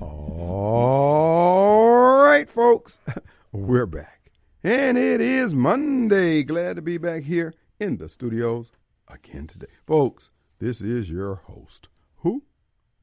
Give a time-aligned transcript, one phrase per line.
[0.00, 1.90] All
[2.24, 3.00] right, folks,
[3.52, 4.30] we're back.
[4.62, 6.42] And it is Monday.
[6.42, 8.72] Glad to be back here in the studios
[9.08, 9.66] again today.
[9.86, 11.88] Folks, this is your host.
[12.18, 12.44] Who?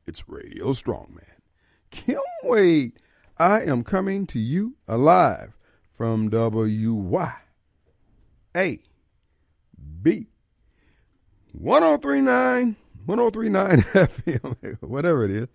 [0.07, 1.39] It's Radio Strongman.
[1.91, 2.99] Kim Wade.
[3.37, 5.57] I am coming to you alive
[5.95, 7.33] from WYAB
[11.53, 12.75] 1039
[13.05, 15.47] 1039 FM, whatever it is.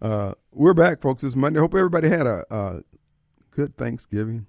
[0.00, 1.22] Uh, we're back, folks.
[1.22, 1.58] This Monday.
[1.58, 2.82] Hope everybody had a, a
[3.50, 4.46] good Thanksgiving.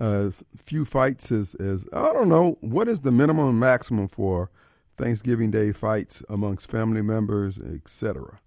[0.00, 4.50] Uh, few fights is, is I don't know what is the minimum and maximum for
[4.96, 8.40] Thanksgiving Day fights amongst family members, etc.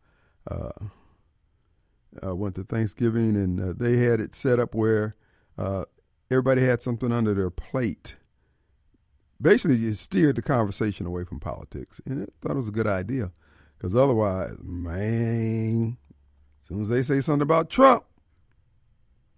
[0.50, 0.72] Uh,
[2.23, 5.16] I went to Thanksgiving and uh, they had it set up where
[5.58, 5.86] uh,
[6.32, 8.16] everybody had something under their plate.
[9.40, 12.88] Basically, it steered the conversation away from politics, and I thought it was a good
[12.88, 13.32] idea.
[13.81, 15.98] Because otherwise, man,
[16.61, 18.06] as soon as they say something about Trump,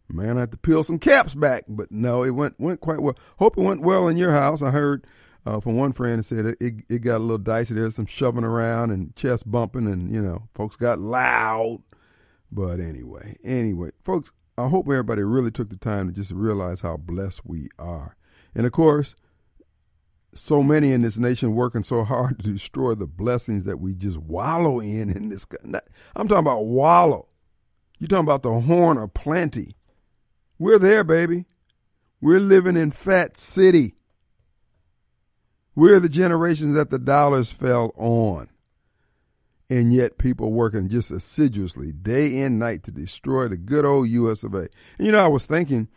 [0.09, 1.63] man, I have to peel some caps back.
[1.69, 3.17] But no, it went went quite well.
[3.39, 4.61] Hope it went well in your house.
[4.61, 5.07] I heard
[5.45, 7.73] uh, from one friend that said it, it, it got a little dicey.
[7.73, 11.81] There's some shoving around and chest bumping, and you know, folks got loud.
[12.51, 16.97] But anyway, anyway, folks, I hope everybody really took the time to just realize how
[16.97, 18.17] blessed we are.
[18.53, 19.15] And of course,
[20.35, 24.17] so many in this nation working so hard to destroy the blessings that we just
[24.17, 25.47] wallow in in this
[26.15, 27.27] I'm talking about wallow.
[27.99, 29.75] You're talking about the horn of plenty.
[30.59, 31.45] We're there, baby.
[32.21, 33.95] We're living in Fat City.
[35.75, 38.49] We're the generations that the dollars fell on.
[39.69, 44.43] And yet people working just assiduously day and night to destroy the good old US
[44.43, 44.67] of A.
[44.97, 45.87] And you know, I was thinking,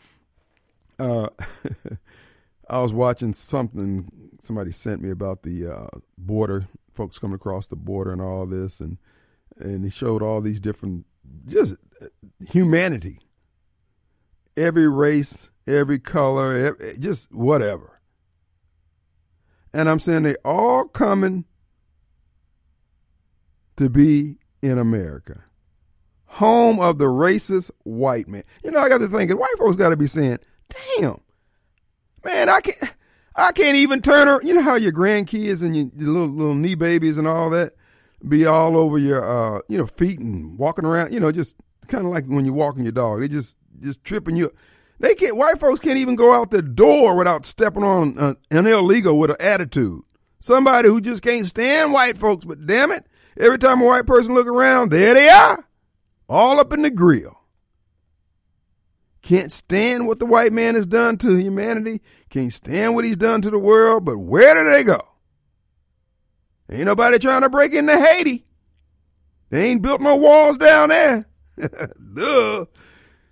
[0.99, 1.29] uh,
[2.69, 7.77] I was watching something somebody sent me about the uh, border, folks coming across the
[7.77, 8.99] border and all this, and
[9.59, 11.07] and he showed all these different,
[11.47, 12.07] just uh,
[12.49, 13.21] humanity,
[14.57, 18.01] every race, every color, every, just whatever.
[19.73, 21.45] And I'm saying they all coming
[23.77, 25.45] to be in America,
[26.27, 28.45] home of the racist white man.
[28.65, 30.39] You know, I got to think, white folks got to be saying,
[30.99, 31.21] "Damn."
[32.25, 32.93] Man, I can't.
[33.37, 34.41] I can't even turn her.
[34.43, 37.75] You know how your grandkids and your, your little little knee babies and all that
[38.27, 41.13] be all over your uh you know feet and walking around.
[41.13, 43.21] You know, just kind of like when you're walking your dog.
[43.21, 44.53] They just just tripping you.
[44.99, 45.37] They can't.
[45.37, 49.37] White folks can't even go out the door without stepping on an illegal with an
[49.39, 50.03] attitude.
[50.41, 52.47] Somebody who just can't stand white folks.
[52.47, 55.69] But damn it, every time a white person look around, there they are,
[56.29, 57.39] all up in the grill
[59.27, 62.01] can't stand what the white man has done to humanity,
[62.31, 65.01] can't stand what he's done to the world, but where do they go?
[66.71, 68.45] Ain't nobody trying to break into Haiti.
[69.51, 71.27] They ain't built no walls down there.
[72.15, 72.67] Duh.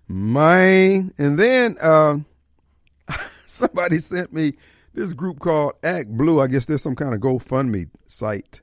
[0.08, 1.14] Man.
[1.16, 2.18] And then uh,
[3.46, 4.54] somebody sent me
[4.94, 6.40] this group called Act Blue.
[6.40, 8.60] I guess there's some kind of GoFundMe site.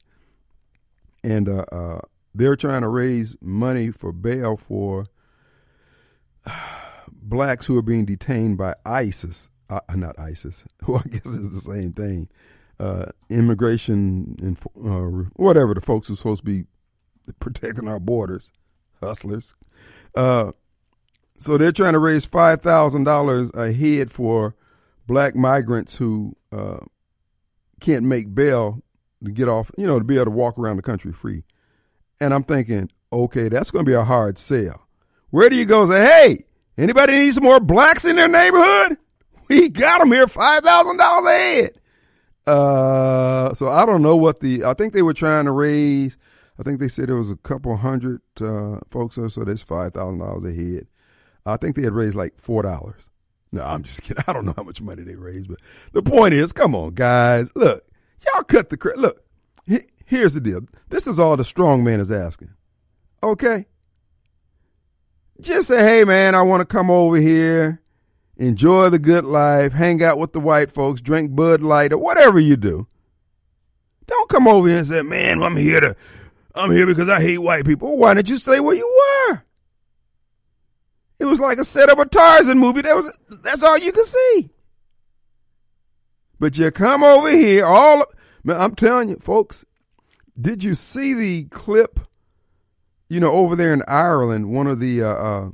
[1.23, 1.99] And uh, uh,
[2.35, 5.05] they're trying to raise money for bail for
[7.21, 11.73] blacks who are being detained by ISIS, uh, not ISIS, who I guess is the
[11.73, 12.29] same thing,
[12.79, 16.65] uh, immigration and uh, whatever the folks who are supposed to be
[17.39, 18.51] protecting our borders,
[19.01, 19.53] hustlers.
[20.15, 20.51] Uh,
[21.37, 24.55] so they're trying to raise five thousand dollars a head for
[25.07, 26.77] black migrants who uh,
[27.79, 28.81] can't make bail
[29.23, 31.43] to get off, you know, to be able to walk around the country free.
[32.19, 34.87] And I'm thinking, okay, that's going to be a hard sell.
[35.31, 36.45] Where do you go say, hey,
[36.81, 38.97] Anybody need some more blacks in their neighborhood?
[39.47, 41.71] We got them here, five thousand dollars a head.
[42.47, 44.65] Uh, so I don't know what the.
[44.65, 46.17] I think they were trying to raise.
[46.57, 49.43] I think they said it was a couple hundred uh, folks or so.
[49.43, 50.87] That's five thousand dollars a head.
[51.45, 53.03] I think they had raised like four dollars.
[53.51, 54.23] No, I'm just kidding.
[54.27, 55.59] I don't know how much money they raised, but
[55.93, 57.47] the point is, come on, guys.
[57.55, 57.85] Look,
[58.25, 58.97] y'all cut the crap.
[58.97, 59.23] Look,
[60.05, 60.61] here's the deal.
[60.89, 62.55] This is all the strong man is asking.
[63.21, 63.67] Okay,
[65.41, 67.81] just say, hey, man, I want to come over here,
[68.37, 72.39] enjoy the good life, hang out with the white folks, drink Bud Light, or whatever
[72.39, 72.87] you do.
[74.07, 75.95] Don't come over here and say, man, I'm here to,
[76.53, 77.97] I'm here because I hate white people.
[77.97, 78.87] why didn't you say where you
[79.29, 79.43] were?
[81.19, 82.81] It was like a set of a Tarzan movie.
[82.81, 84.49] That was, that's all you could see.
[86.39, 88.05] But you come over here, all,
[88.43, 89.63] man, I'm telling you, folks,
[90.39, 91.99] did you see the clip
[93.11, 95.49] you know, over there in Ireland, one of the uh, uh,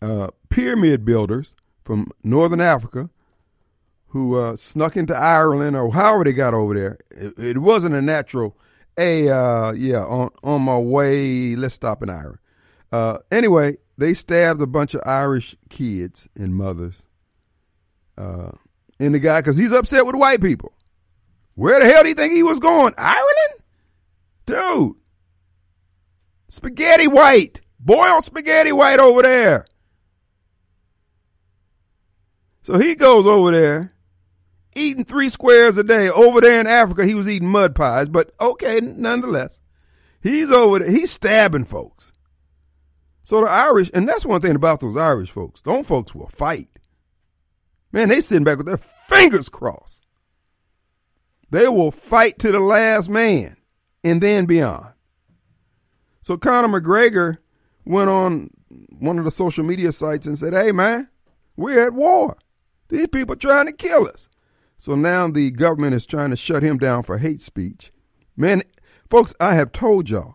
[0.00, 1.54] uh, pyramid builders
[1.84, 3.10] from Northern Africa
[4.06, 6.98] who uh, snuck into Ireland or however they got over there.
[7.10, 8.56] It, it wasn't a natural,
[8.96, 12.38] hey, uh, yeah, on, on my way, let's stop in Ireland.
[12.90, 17.02] Uh, anyway, they stabbed a bunch of Irish kids and mothers.
[18.16, 18.52] Uh,
[18.98, 20.72] and the guy, because he's upset with white people.
[21.54, 22.94] Where the hell do you think he was going?
[22.96, 23.62] Ireland?
[24.46, 24.96] Dude.
[26.48, 27.60] Spaghetti white.
[27.78, 29.66] Boiled spaghetti white over there.
[32.62, 33.92] So he goes over there,
[34.74, 36.08] eating three squares a day.
[36.08, 39.60] Over there in Africa, he was eating mud pies, but okay, nonetheless.
[40.20, 42.10] He's over there, he's stabbing folks.
[43.22, 45.60] So the Irish, and that's one thing about those Irish folks.
[45.62, 46.70] Those folks will fight.
[47.92, 50.04] Man, they sitting back with their fingers crossed.
[51.50, 53.58] They will fight to the last man
[54.02, 54.95] and then beyond.
[56.26, 57.38] So Conor McGregor
[57.84, 58.50] went on
[58.98, 61.08] one of the social media sites and said, Hey man,
[61.56, 62.36] we're at war.
[62.88, 64.28] These people are trying to kill us.
[64.76, 67.92] So now the government is trying to shut him down for hate speech.
[68.36, 68.64] Man,
[69.08, 70.34] folks, I have told y'all,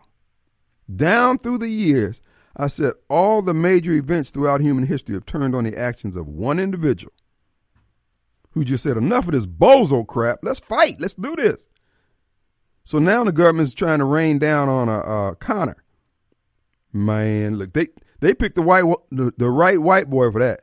[0.96, 2.22] down through the years,
[2.56, 6.26] I said all the major events throughout human history have turned on the actions of
[6.26, 7.12] one individual
[8.52, 10.38] who just said, enough of this bozo crap.
[10.42, 11.02] Let's fight.
[11.02, 11.68] Let's do this.
[12.84, 15.81] So now the government's trying to rain down on a, a Conor.
[16.92, 17.88] Man, look, they
[18.20, 20.62] they picked the white the, the right white boy for that.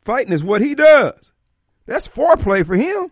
[0.00, 1.32] Fighting is what he does.
[1.86, 3.10] That's foreplay for him.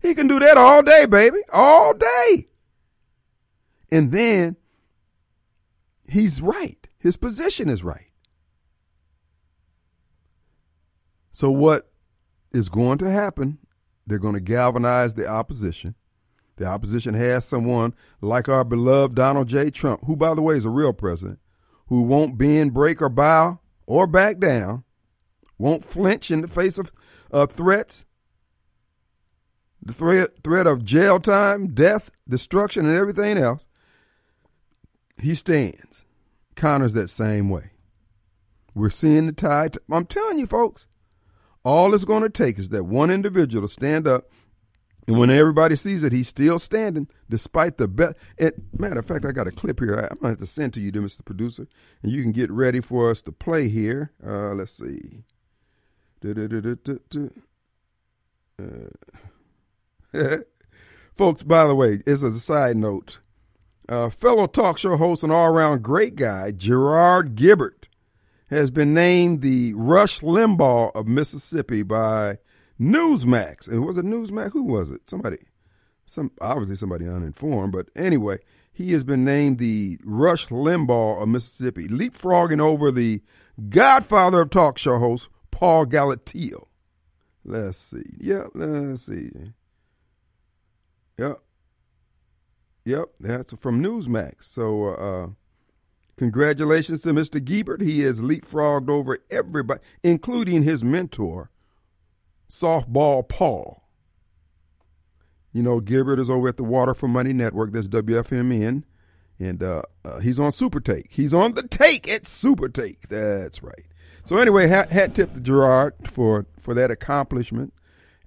[0.00, 2.48] He can do that all day, baby, all day.
[3.90, 4.56] And then
[6.08, 6.86] he's right.
[6.98, 8.10] His position is right.
[11.32, 11.90] So, what
[12.52, 13.58] is going to happen?
[14.06, 15.94] They're going to galvanize the opposition.
[16.56, 19.70] The opposition has someone like our beloved Donald J.
[19.70, 21.38] Trump, who, by the way, is a real president,
[21.88, 24.84] who won't bend, break, or bow or back down,
[25.58, 26.92] won't flinch in the face of
[27.30, 28.04] uh, threats,
[29.82, 33.66] the threat, threat of jail time, death, destruction, and everything else.
[35.20, 36.04] He stands.
[36.56, 37.70] Conor's that same way.
[38.74, 39.78] We're seeing the tide.
[39.90, 40.86] I'm telling you, folks,
[41.64, 44.30] all it's going to take is that one individual to stand up
[45.06, 48.16] and when everybody sees it, he's still standing despite the best.
[48.76, 49.94] Matter of fact, I got a clip here.
[49.94, 51.24] I'm gonna have to send to you, Mr.
[51.24, 51.68] Producer,
[52.02, 54.12] and you can get ready for us to play here.
[54.24, 55.24] Uh, let's see.
[58.58, 58.88] Uh,
[61.14, 63.20] folks, by the way, as a side note,
[63.88, 67.86] uh, fellow talk show host and all around great guy, Gerard Gibert
[68.48, 72.38] has been named the Rush Limbaugh of Mississippi by
[72.80, 73.70] Newsmax.
[73.70, 74.52] It was a Newsmax?
[74.52, 75.08] Who was it?
[75.08, 75.38] Somebody,
[76.04, 77.72] some obviously somebody uninformed.
[77.72, 78.38] But anyway,
[78.72, 83.22] he has been named the Rush Limbaugh of Mississippi, leapfrogging over the
[83.70, 86.66] godfather of talk show hosts, Paul Galatio.
[87.44, 88.02] Let's see.
[88.18, 89.30] Yep, let's see.
[91.18, 91.40] Yep.
[92.84, 94.44] Yep, that's from Newsmax.
[94.44, 95.28] So, uh,
[96.16, 97.42] congratulations to Mr.
[97.42, 97.80] Gibert.
[97.80, 101.50] He has leapfrogged over everybody, including his mentor,
[102.48, 103.82] Softball Paul.
[105.52, 107.72] You know, Gilbert is over at the Water for Money Network.
[107.72, 108.84] That's WFMN.
[109.38, 111.08] And uh, uh, he's on Super Take.
[111.10, 113.08] He's on the take at Super Take.
[113.08, 113.84] That's right.
[114.24, 117.72] So anyway, hat, hat tip to Gerard for, for that accomplishment.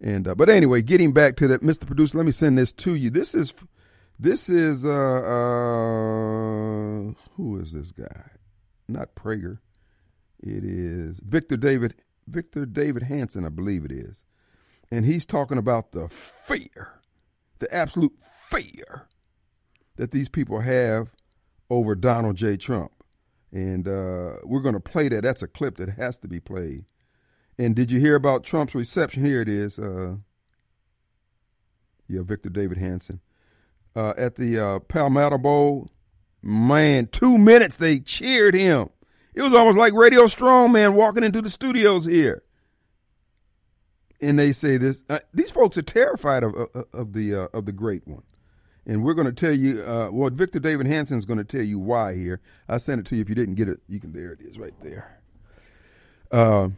[0.01, 1.85] And uh, but anyway, getting back to that, Mr.
[1.85, 3.09] Producer, let me send this to you.
[3.09, 3.53] This is
[4.17, 8.31] this is uh, uh who is this guy?
[8.87, 9.59] Not Prager.
[10.41, 11.95] It is Victor David
[12.29, 14.23] Victor David Hanson, I believe it is.
[14.91, 16.99] And he's talking about the fear,
[17.59, 18.13] the absolute
[18.49, 19.07] fear
[19.97, 21.09] that these people have
[21.69, 22.57] over Donald J.
[22.57, 22.91] Trump.
[23.51, 25.23] And uh, we're going to play that.
[25.23, 26.85] That's a clip that has to be played.
[27.57, 29.25] And did you hear about Trump's reception?
[29.25, 29.77] Here it is.
[29.77, 30.15] Uh,
[32.07, 33.21] yeah, Victor David Hanson.
[33.95, 35.89] Uh, at the uh, Palmetto Bowl,
[36.41, 38.89] man, two minutes they cheered him.
[39.39, 42.43] It was almost like Radio Strongman walking into the studios here.
[44.19, 47.65] And they say this: uh, these folks are terrified of of, of the uh, of
[47.65, 48.23] the great one,
[48.85, 49.81] and we're going to tell you.
[49.81, 52.41] Uh, well, Victor David Hanson is going to tell you why here.
[52.67, 53.21] I sent it to you.
[53.21, 54.11] If you didn't get it, you can.
[54.11, 55.21] There it is, right there.
[56.29, 56.71] Uh,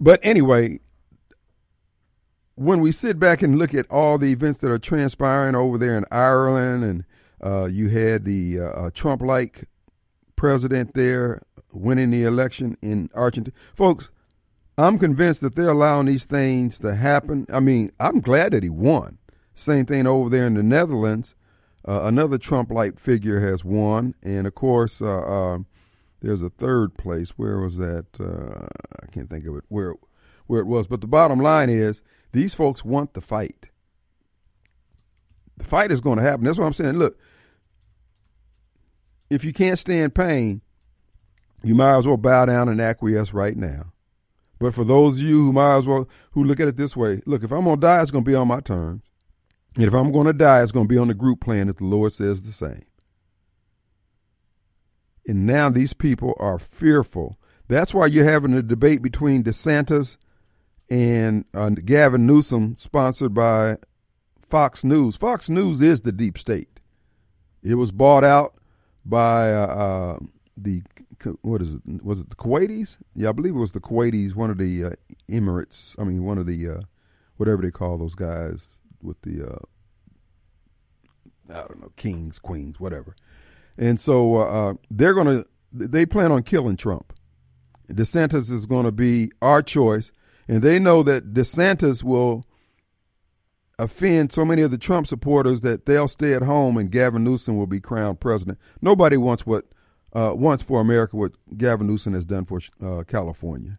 [0.00, 0.78] but anyway,
[2.54, 5.98] when we sit back and look at all the events that are transpiring over there
[5.98, 7.04] in Ireland, and
[7.42, 9.64] uh, you had the uh, Trump-like
[10.36, 13.56] president there winning the election in Argentina.
[13.74, 14.10] Folks,
[14.78, 17.46] I'm convinced that they're allowing these things to happen.
[17.52, 19.18] I mean, I'm glad that he won.
[19.54, 21.34] Same thing over there in the Netherlands.
[21.86, 25.58] Uh, another Trump-like figure has won, and of course, uh, uh,
[26.20, 27.30] there's a third place.
[27.30, 28.06] Where was that?
[28.18, 28.68] Uh,
[29.02, 29.64] I can't think of it.
[29.68, 29.96] Where,
[30.46, 30.86] where it was.
[30.86, 32.00] But the bottom line is,
[32.30, 33.66] these folks want the fight.
[35.56, 36.44] The fight is going to happen.
[36.44, 36.94] That's what I'm saying.
[36.94, 37.18] Look,
[39.28, 40.62] if you can't stand pain,
[41.64, 43.92] you might as well bow down and acquiesce right now.
[44.58, 47.20] But for those of you who might as well who look at it this way,
[47.26, 49.02] look, if I'm gonna die, it's gonna be on my terms.
[49.76, 52.12] And if I'm gonna die, it's gonna be on the group plan if the Lord
[52.12, 52.84] says the same.
[55.26, 57.38] And now these people are fearful.
[57.68, 60.16] That's why you're having a debate between DeSantis
[60.90, 63.78] and uh, Gavin Newsom, sponsored by
[64.48, 65.16] Fox News.
[65.16, 66.80] Fox News is the deep state.
[67.62, 68.54] It was bought out
[69.04, 70.18] by uh, uh,
[70.56, 70.82] the
[71.42, 71.80] what is it?
[72.02, 72.98] Was it the Kuwaitis?
[73.14, 74.34] Yeah, I believe it was the Kuwaitis.
[74.34, 74.90] One of the uh,
[75.30, 75.98] Emirates.
[75.98, 76.80] I mean, one of the uh,
[77.36, 79.58] whatever they call those guys with the uh,
[81.50, 83.14] I don't know kings, queens, whatever.
[83.78, 87.12] And so uh, they're gonna they plan on killing Trump.
[87.90, 90.12] DeSantis is going to be our choice,
[90.48, 92.44] and they know that DeSantis will
[93.78, 97.56] offend so many of the Trump supporters that they'll stay at home and Gavin Newsom
[97.56, 98.58] will be crowned president.
[98.80, 99.66] Nobody wants what
[100.14, 103.78] uh, wants for America what Gavin Newsom has done for uh, California,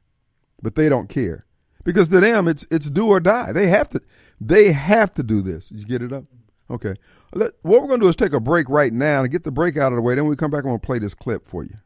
[0.62, 1.46] but they don't care
[1.84, 3.52] because to them it's it's do or die.
[3.52, 4.02] They have to
[4.40, 5.72] they have to do this.
[5.72, 6.26] You get it up?
[6.70, 6.96] Okay.
[7.34, 9.52] Let, what we're going to do is take a break right now and get the
[9.52, 10.16] break out of the way.
[10.16, 11.78] Then we come back and we'll play this clip for you.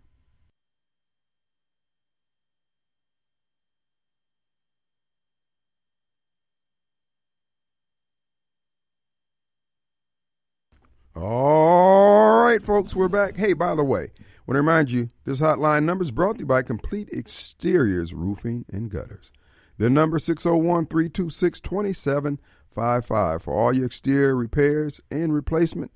[11.15, 13.37] All right, folks, we're back.
[13.37, 14.11] Hey, by the way,
[14.47, 18.65] want to remind you this hotline number is brought to you by Complete Exteriors Roofing
[18.71, 19.31] and Gutters.
[19.77, 25.91] Their number 601 326 2755 for all your exterior repairs and replacement,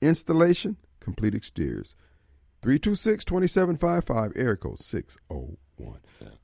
[0.00, 1.96] installation, Complete Exteriors.
[2.62, 5.98] 326 2755, area code 601.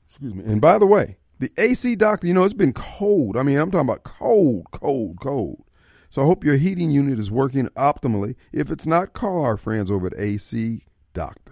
[0.07, 0.43] Excuse me.
[0.45, 3.37] And by the way, the AC doctor, you know, it's been cold.
[3.37, 5.63] I mean, I'm talking about cold, cold, cold.
[6.09, 8.35] So I hope your heating unit is working optimally.
[8.51, 11.42] If it's not, call our friends over at AC Doctors.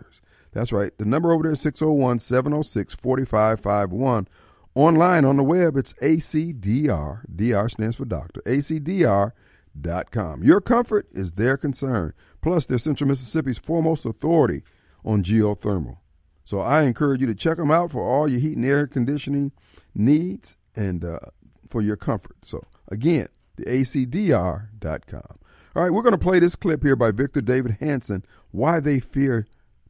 [0.54, 0.98] That's right.
[0.98, 4.28] The number over there is 601 706 4551.
[4.74, 7.22] Online on the web, it's ACDR.
[7.34, 8.42] DR stands for doctor.
[8.46, 10.44] ACDR.com.
[10.44, 12.14] Your comfort is their concern.
[12.42, 14.64] Plus, they're Central Mississippi's foremost authority
[15.04, 15.98] on geothermal.
[16.44, 19.52] So I encourage you to check them out for all your heat and air conditioning
[19.94, 21.20] needs and uh,
[21.68, 22.38] for your comfort.
[22.44, 23.28] So, again,
[23.58, 25.40] theacdr.com.
[25.74, 29.00] All right, we're going to play this clip here by Victor David Hanson, Why They
[29.00, 29.48] Fear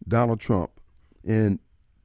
[0.07, 0.71] Donald Trump.
[1.23, 1.59] in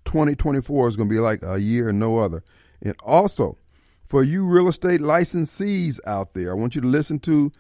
[0.05, 2.43] 2024 is going to be like a year and no other.
[2.81, 3.59] And also,
[4.07, 7.53] for you real estate licensees out there, I want you to listen to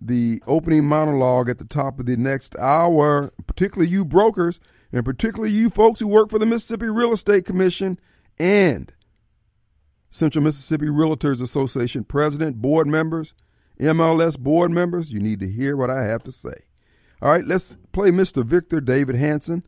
[0.00, 4.60] the opening monologue at the top of the next hour, particularly you brokers,
[4.92, 7.98] and particularly you folks who work for the Mississippi Real Estate Commission
[8.38, 8.92] and
[10.08, 13.34] Central Mississippi Realtors Association president, board members,
[13.80, 16.64] MLS board members, you need to hear what I have to say.
[17.20, 18.44] All right, let's play Mr.
[18.44, 19.64] Victor David Hanson.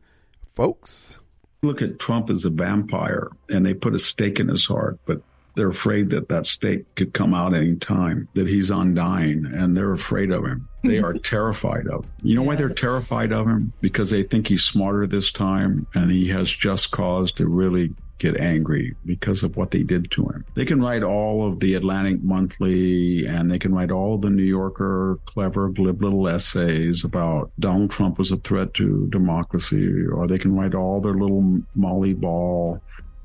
[0.61, 1.17] Folks.
[1.63, 5.23] Look at Trump as a vampire, and they put a stake in his heart, but
[5.55, 9.93] they're afraid that that stake could come out any time, that he's undying, and they're
[9.93, 10.67] afraid of him.
[10.83, 12.11] They are terrified of him.
[12.21, 13.73] You know why they're terrified of him?
[13.81, 18.37] Because they think he's smarter this time, and he has just cause to really get
[18.37, 20.45] angry because of what they did to him.
[20.53, 24.43] They can write all of the Atlantic Monthly and they can write all the New
[24.43, 30.37] Yorker clever, glib little essays about Donald Trump was a threat to democracy, or they
[30.37, 32.79] can write all their little Molly Ball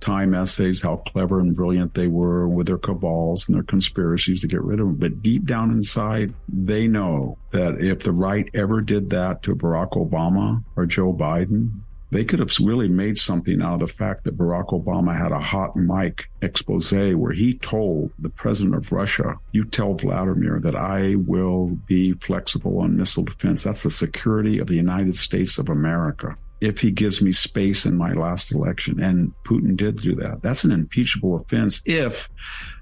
[0.06, 4.46] time essays, how clever and brilliant they were with their cabals and their conspiracies to
[4.46, 4.94] get rid of him.
[4.94, 9.90] But deep down inside, they know that if the right ever did that to Barack
[9.90, 11.80] Obama or Joe Biden,
[12.12, 15.40] they could have really made something out of the fact that Barack Obama had a
[15.40, 21.16] hot mic expose where he told the president of Russia, you tell Vladimir that I
[21.16, 23.64] will be flexible on missile defense.
[23.64, 26.36] That's the security of the United States of America.
[26.60, 30.64] If he gives me space in my last election, and Putin did do that, that's
[30.64, 32.28] an impeachable offense if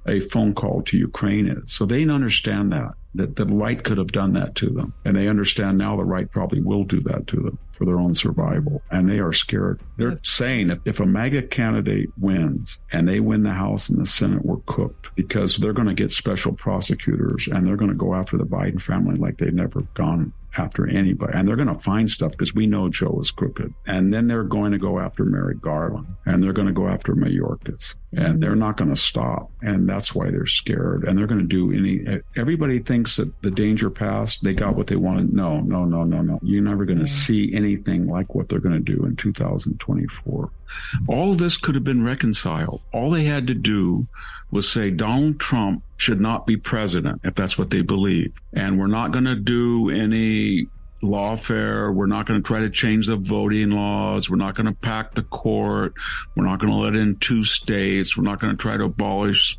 [0.07, 1.73] a phone call to Ukraine is.
[1.73, 4.93] So they understand that, that the right could have done that to them.
[5.05, 8.15] And they understand now the right probably will do that to them for their own
[8.15, 8.83] survival.
[8.91, 9.81] And they are scared.
[9.97, 14.07] They're saying if, if a MAGA candidate wins and they win the House and the
[14.07, 18.15] Senate, we're cooked because they're going to get special prosecutors and they're going to go
[18.15, 21.33] after the Biden family like they've never gone after anybody.
[21.35, 23.73] And they're going to find stuff because we know Joe is crooked.
[23.87, 27.15] And then they're going to go after Merrick Garland and they're going to go after
[27.15, 28.61] Mayorkas and they're mm-hmm.
[28.61, 29.51] not going to stop.
[29.63, 31.05] And that's why they're scared.
[31.05, 34.45] And they're going to do any, everybody thinks that the danger passed.
[34.45, 35.33] They got what they wanted.
[35.33, 36.39] No, no, no, no, no.
[36.43, 40.51] You're never going to see anything like what they're going to do in 2024.
[41.09, 42.81] All of this could have been reconciled.
[42.93, 44.07] All they had to do
[44.51, 48.33] was say Donald Trump should not be president if that's what they believe.
[48.53, 50.69] And we're not going to do any
[51.05, 51.95] lawfare.
[51.95, 54.29] We're not going to try to change the voting laws.
[54.29, 55.95] We're not going to pack the court.
[56.35, 58.17] We're not going to let in two states.
[58.17, 59.57] We're not going to try to abolish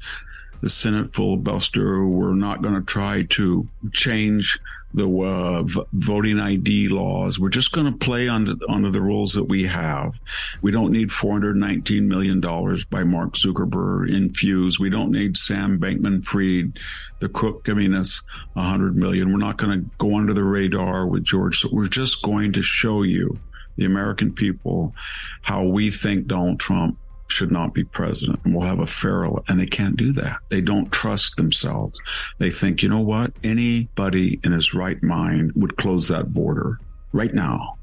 [0.62, 2.06] the Senate filibuster.
[2.06, 4.60] We're not going to try to change
[4.96, 7.38] the uh, voting ID laws.
[7.38, 10.20] We're just going to play under under the rules that we have.
[10.62, 14.80] We don't need 419 million dollars by Mark Zuckerberg infused.
[14.80, 16.80] We don't need Sam Bankman-Fried,
[17.20, 18.22] the crook, giving us
[18.54, 19.32] 100 million.
[19.32, 21.60] We're not going to go under the radar with George.
[21.60, 23.38] So we're just going to show you,
[23.75, 24.94] the American people,
[25.42, 29.60] how we think Donald Trump should not be president and we'll have a fair and
[29.60, 30.38] they can't do that.
[30.50, 32.00] They don't trust themselves.
[32.38, 33.34] They think, you know what?
[33.44, 36.79] Anybody in his right mind would close that border
[37.12, 37.77] right now.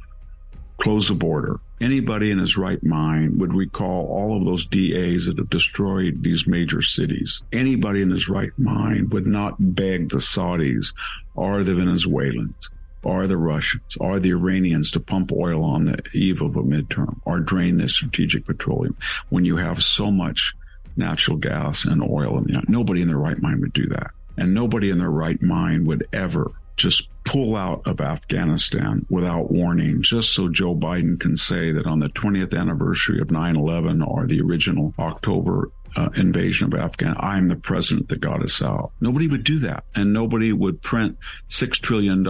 [0.79, 1.61] Close the border.
[1.81, 6.47] Anybody in his right mind would recall all of those DAs that have destroyed these
[6.47, 7.43] major cities.
[7.53, 10.95] Anybody in his right mind would not beg the Saudis
[11.35, 12.71] or the Venezuelans
[13.05, 17.19] are the Russians, are the Iranians to pump oil on the eve of a midterm
[17.25, 18.97] or drain the strategic petroleum
[19.29, 20.55] when you have so much
[20.97, 24.11] natural gas and oil nobody in their right mind would do that.
[24.37, 30.03] And nobody in their right mind would ever just pull out of Afghanistan without warning,
[30.03, 34.27] just so Joe Biden can say that on the 20th anniversary of 9 11 or
[34.27, 38.93] the original October uh, invasion of Afghanistan, I'm the president that got us out.
[39.01, 39.85] Nobody would do that.
[39.95, 41.19] And nobody would print
[41.49, 42.27] $6 trillion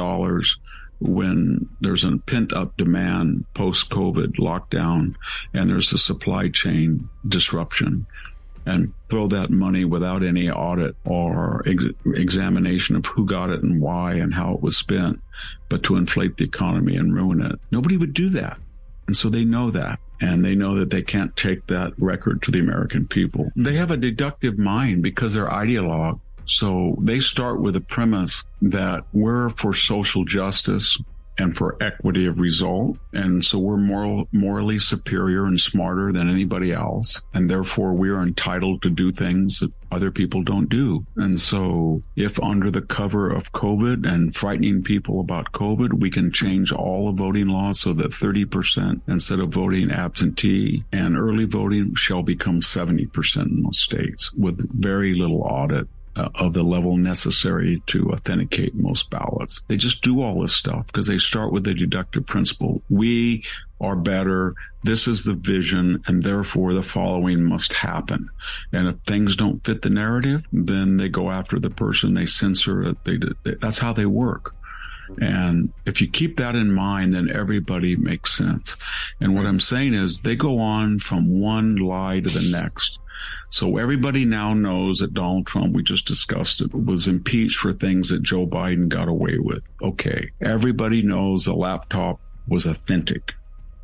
[1.03, 5.15] when there's a pent up demand post COVID lockdown
[5.53, 8.07] and there's a supply chain disruption
[8.65, 13.81] and throw that money without any audit or ex- examination of who got it and
[13.81, 15.21] why and how it was spent,
[15.69, 17.59] but to inflate the economy and ruin it.
[17.71, 18.59] Nobody would do that.
[19.07, 19.99] And so they know that.
[20.21, 23.51] And they know that they can't take that record to the American people.
[23.57, 26.21] They have a deductive mind because they're ideologue.
[26.47, 30.99] So they start with a premise that we're for social justice
[31.39, 32.99] and for equity of result.
[33.13, 37.23] And so we're moral, morally superior and smarter than anybody else.
[37.33, 41.05] And therefore we are entitled to do things that other people don't do.
[41.17, 46.31] And so if under the cover of COVID and frightening people about COVID, we can
[46.31, 51.95] change all the voting laws so that 30% instead of voting absentee and early voting
[51.95, 57.83] shall become 70% in most states with very little audit uh, of the level necessary
[57.87, 59.63] to authenticate most ballots.
[59.69, 62.83] They just do all this stuff because they start with the deductive principle.
[62.91, 63.45] We
[63.81, 64.55] are better.
[64.85, 68.29] This is the vision, and therefore the following must happen.
[68.73, 72.83] And if things don't fit the narrative, then they go after the person, they censor
[72.83, 73.05] it.
[73.05, 73.19] They,
[73.61, 74.55] that's how they work.
[75.21, 78.77] And if you keep that in mind, then everybody makes sense.
[79.21, 82.99] And what I'm saying is they go on from one lie to the next.
[83.53, 88.09] So everybody now knows that Donald Trump, we just discussed it, was impeached for things
[88.09, 89.63] that Joe Biden got away with.
[89.83, 90.31] Okay.
[90.41, 93.35] Everybody knows the laptop was authentic.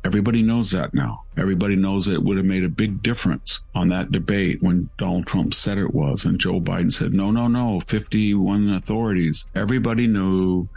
[0.03, 1.23] Everybody knows that now.
[1.37, 5.53] Everybody knows it would have made a big difference on that debate when Donald Trump
[5.53, 9.45] said it was and Joe Biden said, no, no, no, 51 authorities.
[9.53, 10.67] Everybody knew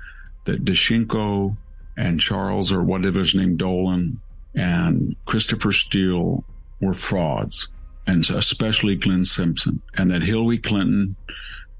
[0.45, 1.57] that Danchenko
[1.97, 4.21] and Charles or whatever his name, Dolan
[4.55, 6.45] and Christopher Steele
[6.83, 7.69] were frauds
[8.07, 11.17] and especially Glenn Simpson, and that Hillary Clinton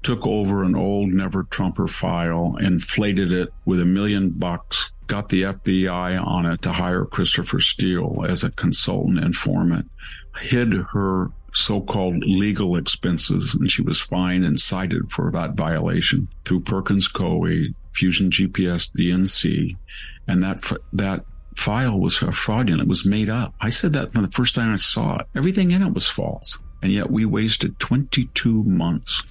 [0.03, 5.43] took over an old never Trumper file, inflated it with a million bucks, got the
[5.43, 9.89] FBI on it to hire Christopher Steele as a consultant informant,
[10.41, 16.61] hid her so-called legal expenses, and she was fined and cited for that violation through
[16.61, 19.77] Perkins Coie, Fusion GPS, DNC,
[20.27, 22.81] and that that file was fraudulent.
[22.81, 23.53] It was made up.
[23.61, 25.27] I said that from the first time I saw it.
[25.35, 26.59] Everything in it was false.
[26.81, 29.23] And yet we wasted 22 months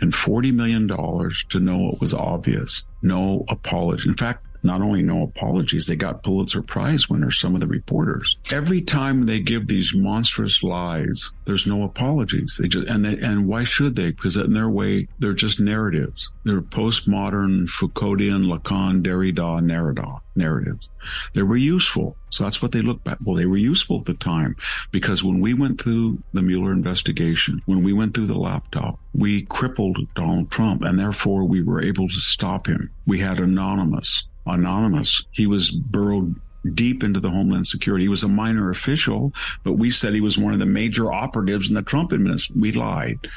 [0.00, 2.84] and $40 million to know it was obvious.
[3.02, 4.08] No apology.
[4.08, 8.36] In fact, not only no apologies, they got Pulitzer Prize winners, some of the reporters.
[8.50, 12.58] Every time they give these monstrous lies, there's no apologies.
[12.60, 14.10] They just, and they, and why should they?
[14.10, 16.30] Because in their way, they're just narratives.
[16.44, 20.88] They're postmodern Foucauldian Lacan Derrida narrative, narratives.
[21.34, 22.16] They were useful.
[22.30, 23.18] So that's what they look back.
[23.24, 24.56] Well, they were useful at the time
[24.90, 29.42] because when we went through the Mueller investigation, when we went through the laptop, we
[29.42, 32.90] crippled Donald Trump and therefore we were able to stop him.
[33.06, 35.24] We had anonymous anonymous.
[35.30, 36.40] He was burrowed
[36.74, 38.04] deep into the Homeland Security.
[38.04, 39.32] He was a minor official,
[39.62, 42.60] but we said he was one of the major operatives in the Trump administration.
[42.60, 43.28] We lied.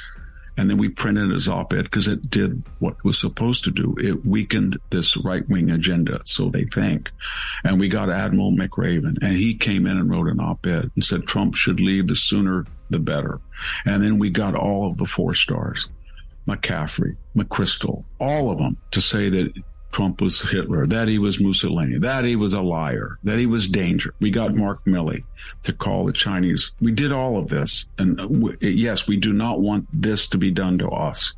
[0.57, 3.95] And then we printed his op-ed because it did what it was supposed to do.
[3.97, 7.09] It weakened this right-wing agenda, so they think.
[7.63, 11.25] And we got Admiral McRaven, and he came in and wrote an op-ed and said
[11.25, 13.39] Trump should leave the sooner the better.
[13.85, 15.87] And then we got all of the four stars,
[16.47, 19.53] McCaffrey, McChrystal, all of them to say that
[19.91, 23.67] Trump was Hitler, that he was Mussolini, that he was a liar, that he was
[23.67, 24.13] danger.
[24.19, 25.23] We got Mark Milley
[25.63, 26.73] to call the Chinese.
[26.79, 27.87] We did all of this.
[27.97, 31.33] And uh, w- yes, we do not want this to be done to us.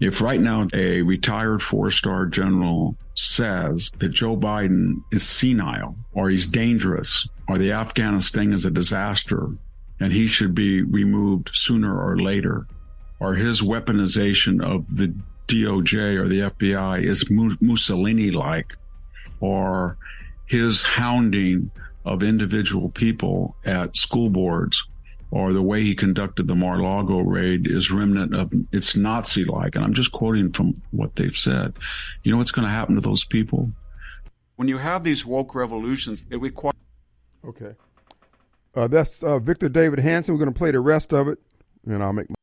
[0.00, 6.30] If right now a retired four star general says that Joe Biden is senile or
[6.30, 9.50] he's dangerous or the Afghanistan is a disaster
[10.00, 12.66] and he should be removed sooner or later,
[13.20, 15.14] or his weaponization of the
[15.50, 17.24] DOJ or the FBI is
[17.60, 18.76] Mussolini like,
[19.40, 19.96] or
[20.46, 21.70] his hounding
[22.04, 24.86] of individual people at school boards,
[25.30, 29.76] or the way he conducted the Mar-Lago raid is remnant of it's Nazi like.
[29.76, 31.74] And I'm just quoting from what they've said.
[32.24, 33.70] You know what's going to happen to those people?
[34.56, 36.74] When you have these woke revolutions, it requires.
[37.44, 37.74] Okay.
[38.74, 40.34] Uh, that's uh, Victor David Hanson.
[40.34, 41.38] We're going to play the rest of it,
[41.86, 42.28] and I'll make.
[42.28, 42.34] My...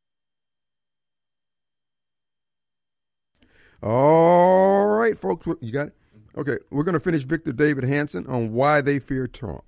[3.81, 5.93] All right, folks, you got it.
[6.37, 9.63] Okay, we're going to finish Victor David Hanson on why they fear Trump.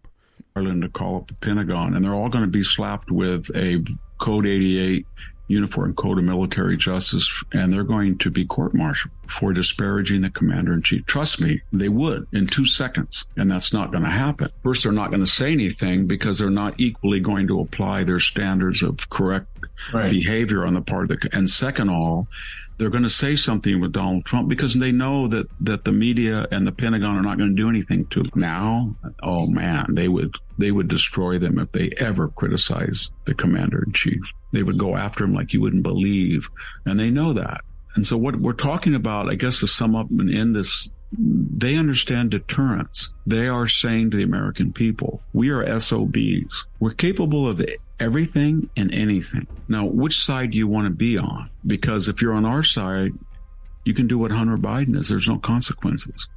[0.55, 3.83] Ireland to call up the Pentagon, and they're all going to be slapped with a
[4.17, 5.05] Code 88
[5.47, 10.73] Uniform Code of Military Justice, and they're going to be court-martialed for disparaging the commander
[10.73, 11.05] in chief.
[11.07, 14.49] Trust me, they would in two seconds, and that's not going to happen.
[14.61, 18.19] First, they're not going to say anything because they're not equally going to apply their
[18.19, 19.47] standards of correct
[19.91, 20.11] right.
[20.11, 21.29] behavior on the part of the.
[21.33, 22.27] And second, all
[22.79, 26.47] they're going to say something with Donald Trump because they know that that the media
[26.49, 28.39] and the Pentagon are not going to do anything to them.
[28.39, 33.83] Now, oh man, they would they would destroy them if they ever criticize the commander
[33.83, 34.21] in chief.
[34.53, 36.49] They would go after him like you wouldn't believe,
[36.85, 37.61] and they know that.
[37.95, 41.75] And so what we're talking about, I guess, to sum up and end this they
[41.75, 43.09] understand deterrence.
[43.25, 46.67] They are saying to the American people, we are SOBs.
[46.79, 47.59] We're capable of
[47.99, 49.47] everything and anything.
[49.67, 51.49] Now, which side do you want to be on?
[51.65, 53.11] Because if you're on our side,
[53.85, 55.09] you can do what Hunter Biden is.
[55.09, 56.27] There's no consequences.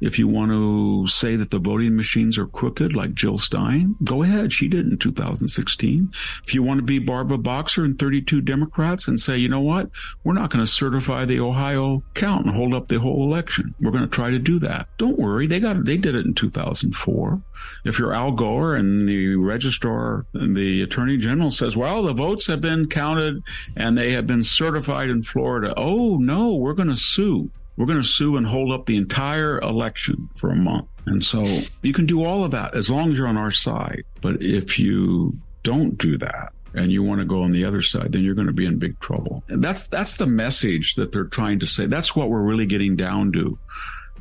[0.00, 4.22] If you want to say that the voting machines are crooked, like Jill Stein, go
[4.22, 4.52] ahead.
[4.52, 6.10] She did in 2016.
[6.44, 9.90] If you want to be Barbara Boxer and 32 Democrats and say, you know what,
[10.24, 13.74] we're not going to certify the Ohio count and hold up the whole election.
[13.80, 14.88] We're going to try to do that.
[14.98, 15.46] Don't worry.
[15.46, 15.84] They got.
[15.84, 17.40] They did it in 2004.
[17.84, 22.46] If you're Al Gore and the registrar and the attorney general says, well, the votes
[22.46, 23.42] have been counted
[23.76, 25.74] and they have been certified in Florida.
[25.76, 27.50] Oh no, we're going to sue.
[27.76, 30.88] We're going to sue and hold up the entire election for a month.
[31.06, 31.44] And so
[31.82, 34.04] you can do all of that as long as you're on our side.
[34.20, 38.12] But if you don't do that, and you want to go on the other side,
[38.12, 39.42] then you're going to be in big trouble.
[39.48, 41.86] And that's that's the message that they're trying to say.
[41.86, 43.58] That's what we're really getting down to.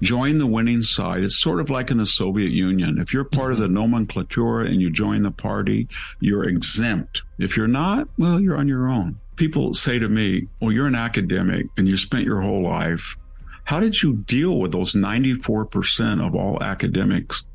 [0.01, 1.23] Join the winning side.
[1.23, 2.97] It's sort of like in the Soviet Union.
[2.97, 3.63] If you're part mm-hmm.
[3.63, 5.87] of the nomenklatura and you join the party,
[6.19, 7.21] you're exempt.
[7.37, 9.19] If you're not, well, you're on your own.
[9.35, 13.15] People say to me, well, you're an academic and you spent your whole life
[13.63, 17.45] how did you deal with those 94% of all academics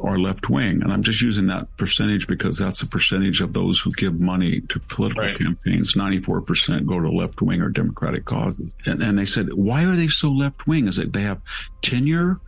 [0.00, 0.82] are left wing?
[0.82, 4.60] And I'm just using that percentage because that's a percentage of those who give money
[4.62, 5.38] to political right.
[5.38, 5.94] campaigns.
[5.94, 8.72] 94% go to left wing or democratic causes.
[8.86, 10.88] And, and they said, why are they so left wing?
[10.88, 11.40] Is it they have
[11.82, 12.40] tenure?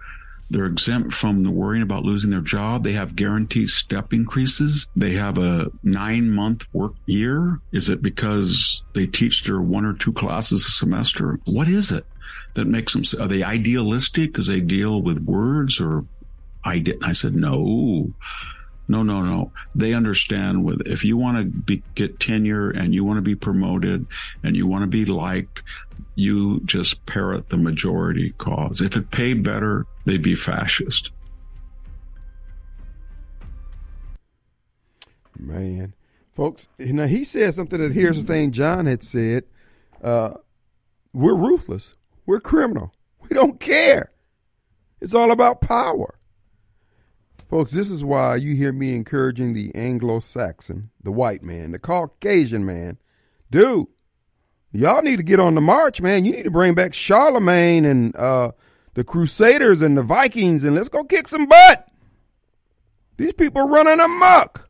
[0.48, 2.85] They're exempt from the worrying about losing their job.
[2.85, 4.88] They have guaranteed step increases.
[4.94, 7.59] They have a nine month work year.
[7.72, 11.40] Is it because they teach their one or two classes a semester?
[11.46, 12.06] What is it?
[12.56, 16.04] That makes them, are they idealistic because they deal with words or
[16.64, 18.12] I did, I said, no,
[18.88, 19.52] no, no, no.
[19.74, 23.36] They understand with, if you want to be, get tenure and you want to be
[23.36, 24.06] promoted
[24.42, 25.62] and you want to be liked,
[26.16, 28.80] you just parrot the majority cause.
[28.80, 31.12] If it paid better, they'd be fascist.
[35.38, 35.94] Man,
[36.34, 39.44] folks, now he said something that here's the thing John had said.
[40.02, 40.34] Uh,
[41.12, 41.94] we're ruthless.
[42.26, 42.92] We're criminal.
[43.22, 44.12] We don't care.
[45.00, 46.18] It's all about power.
[47.48, 51.78] Folks, this is why you hear me encouraging the Anglo Saxon, the white man, the
[51.78, 52.98] Caucasian man.
[53.50, 53.86] Dude,
[54.72, 56.24] y'all need to get on the march, man.
[56.24, 58.50] You need to bring back Charlemagne and uh,
[58.94, 61.88] the Crusaders and the Vikings and let's go kick some butt.
[63.16, 64.65] These people running amok.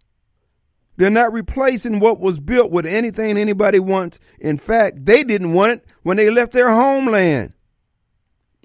[0.97, 4.19] They're not replacing what was built with anything anybody wants.
[4.41, 7.53] In fact, they didn't want it when they left their homeland.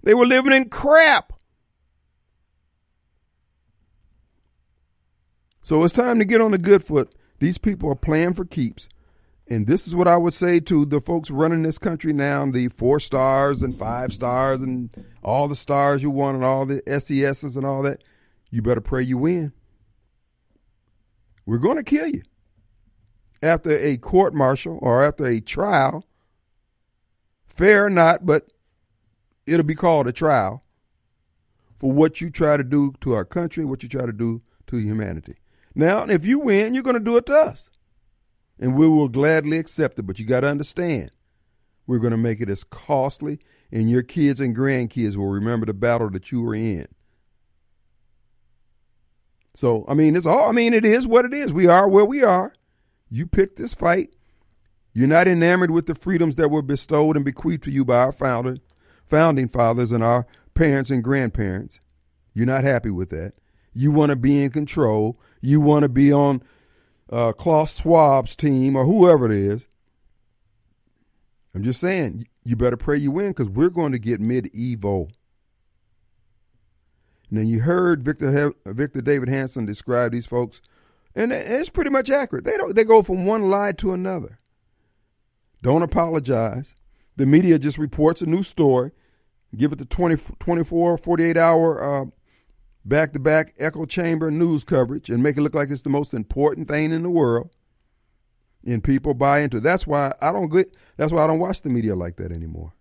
[0.03, 1.33] They were living in crap.
[5.61, 7.13] So it's time to get on the good foot.
[7.39, 8.89] These people are playing for keeps.
[9.47, 12.69] And this is what I would say to the folks running this country now the
[12.69, 14.89] four stars and five stars and
[15.23, 18.01] all the stars you want and all the SESs and all that.
[18.49, 19.51] You better pray you win.
[21.51, 22.21] We're going to kill you.
[23.43, 26.05] After a court martial or after a trial,
[27.45, 28.53] fair or not, but
[29.45, 30.63] it'll be called a trial.
[31.81, 34.77] for what you try to do to our country, what you try to do to
[34.77, 35.33] humanity.
[35.73, 37.71] Now, if you win, you're going to do it to us.
[38.59, 41.09] And we will gladly accept it, but you got to understand,
[41.87, 43.39] we're going to make it as costly,
[43.71, 46.87] and your kids and grandkids will remember the battle that you were in.
[49.53, 51.51] So, I mean, it's all, I mean, it is what it is.
[51.51, 52.53] We are where we are.
[53.09, 54.13] You picked this fight.
[54.93, 58.11] You're not enamored with the freedoms that were bestowed and bequeathed to you by our
[58.11, 58.57] founder,
[59.05, 61.79] founding fathers and our parents and grandparents.
[62.33, 63.33] You're not happy with that.
[63.73, 65.19] You want to be in control.
[65.41, 66.43] You want to be on
[67.09, 69.67] uh, Klaus Schwab's team or whoever it is.
[71.53, 75.11] I'm just saying, you better pray you win because we're going to get medieval.
[77.31, 80.61] Then you heard Victor Victor David Hanson describe these folks,
[81.15, 82.43] and it's pretty much accurate.
[82.43, 84.39] They don't they go from one lie to another.
[85.61, 86.75] Don't apologize.
[87.15, 88.91] The media just reports a new story.
[89.55, 92.11] Give it the 20, 24, 48 hour
[92.83, 96.13] back to back echo chamber news coverage and make it look like it's the most
[96.13, 97.49] important thing in the world.
[98.65, 99.63] And people buy into it.
[99.63, 102.73] That's why I don't get that's why I don't watch the media like that anymore.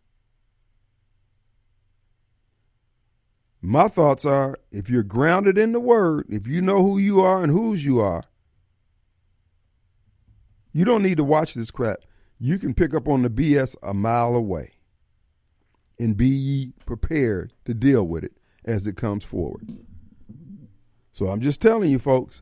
[3.62, 7.42] My thoughts are if you're grounded in the word, if you know who you are
[7.42, 8.25] and whose you are,
[10.73, 11.99] you don't need to watch this crap
[12.40, 14.73] you can pick up on the BS a mile away
[15.99, 18.33] and be prepared to deal with it
[18.64, 19.68] as it comes forward.
[21.12, 22.40] So I'm just telling you, folks,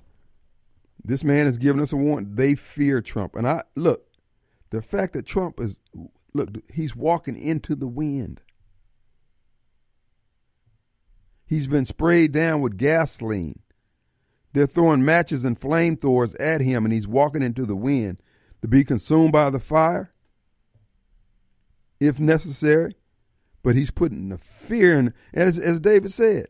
[1.04, 2.36] this man has given us a warning.
[2.36, 3.34] They fear Trump.
[3.34, 4.06] And I look,
[4.70, 5.78] the fact that Trump is
[6.32, 8.40] look, he's walking into the wind.
[11.48, 13.60] He's been sprayed down with gasoline.
[14.52, 18.20] They're throwing matches and flamethrowers at him, and he's walking into the wind
[18.60, 20.10] to be consumed by the fire
[22.00, 22.94] if necessary.
[23.62, 26.46] But he's putting the fear in, as, as David said,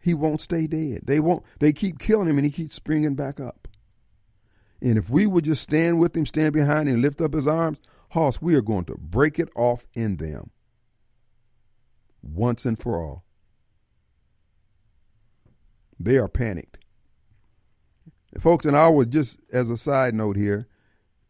[0.00, 1.02] he won't stay dead.
[1.04, 1.44] They won't.
[1.60, 3.68] They keep killing him, and he keeps springing back up.
[4.80, 7.78] And if we would just stand with him, stand behind him, lift up his arms,
[8.10, 10.50] Hoss, we are going to break it off in them
[12.20, 13.24] once and for all.
[16.04, 16.78] They are panicked.
[18.38, 20.66] Folks, and I would just as a side note here,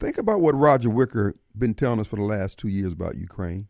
[0.01, 3.69] think about what Roger Wicker been telling us for the last two years about Ukraine.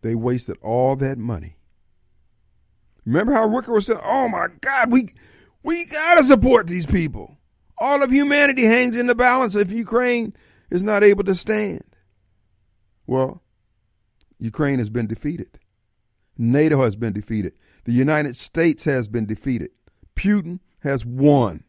[0.00, 1.58] They wasted all that money.
[3.04, 5.12] Remember how Wicker was saying, "Oh my God, we
[5.62, 7.36] we gotta support these people.
[7.78, 10.34] All of humanity hangs in the balance if Ukraine
[10.70, 11.84] is not able to stand."
[13.06, 13.42] Well,
[14.38, 15.58] Ukraine has been defeated.
[16.38, 17.54] NATO has been defeated.
[17.84, 19.70] The United States has been defeated.
[20.16, 21.64] Putin has won.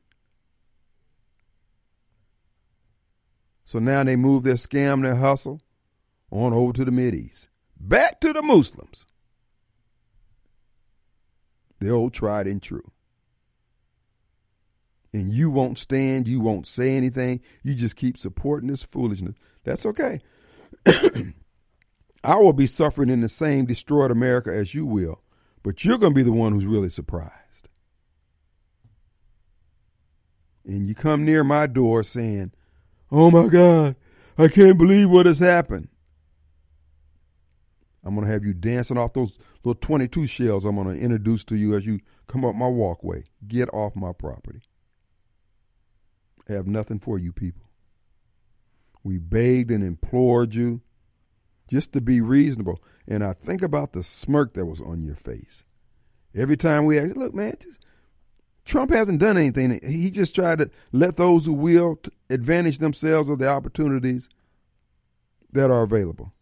[3.65, 5.59] So now they move their scam, their hustle
[6.31, 7.47] on over to the Mideast.
[7.79, 9.05] Back to the Muslims.
[11.79, 12.91] The old tried and true.
[15.13, 19.35] And you won't stand, you won't say anything, you just keep supporting this foolishness.
[19.63, 20.21] That's okay.
[22.23, 25.21] I will be suffering in the same destroyed America as you will,
[25.65, 27.45] but you're going to be the one who's really surprised.
[30.67, 32.51] and you come near my door saying,
[33.11, 33.95] Oh my God,
[34.37, 35.89] I can't believe what has happened.
[38.03, 41.43] I'm going to have you dancing off those little 22 shells I'm going to introduce
[41.45, 43.23] to you as you come up my walkway.
[43.47, 44.61] Get off my property.
[46.47, 47.69] I have nothing for you people.
[49.03, 50.81] We begged and implored you
[51.67, 52.79] just to be reasonable.
[53.07, 55.63] And I think about the smirk that was on your face.
[56.33, 57.79] Every time we ask, look, man, just
[58.65, 59.79] Trump hasn't done anything.
[59.83, 64.27] He just tried to let those who will advantage themselves of the opportunities
[65.51, 66.33] that are available.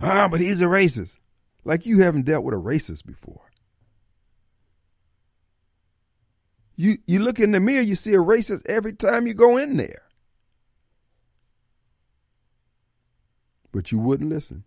[0.00, 1.16] Ah, but he's a racist.
[1.64, 3.50] Like you haven't dealt with a racist before.
[6.76, 9.76] You you look in the mirror, you see a racist every time you go in
[9.76, 10.02] there.
[13.72, 14.64] But you wouldn't listen.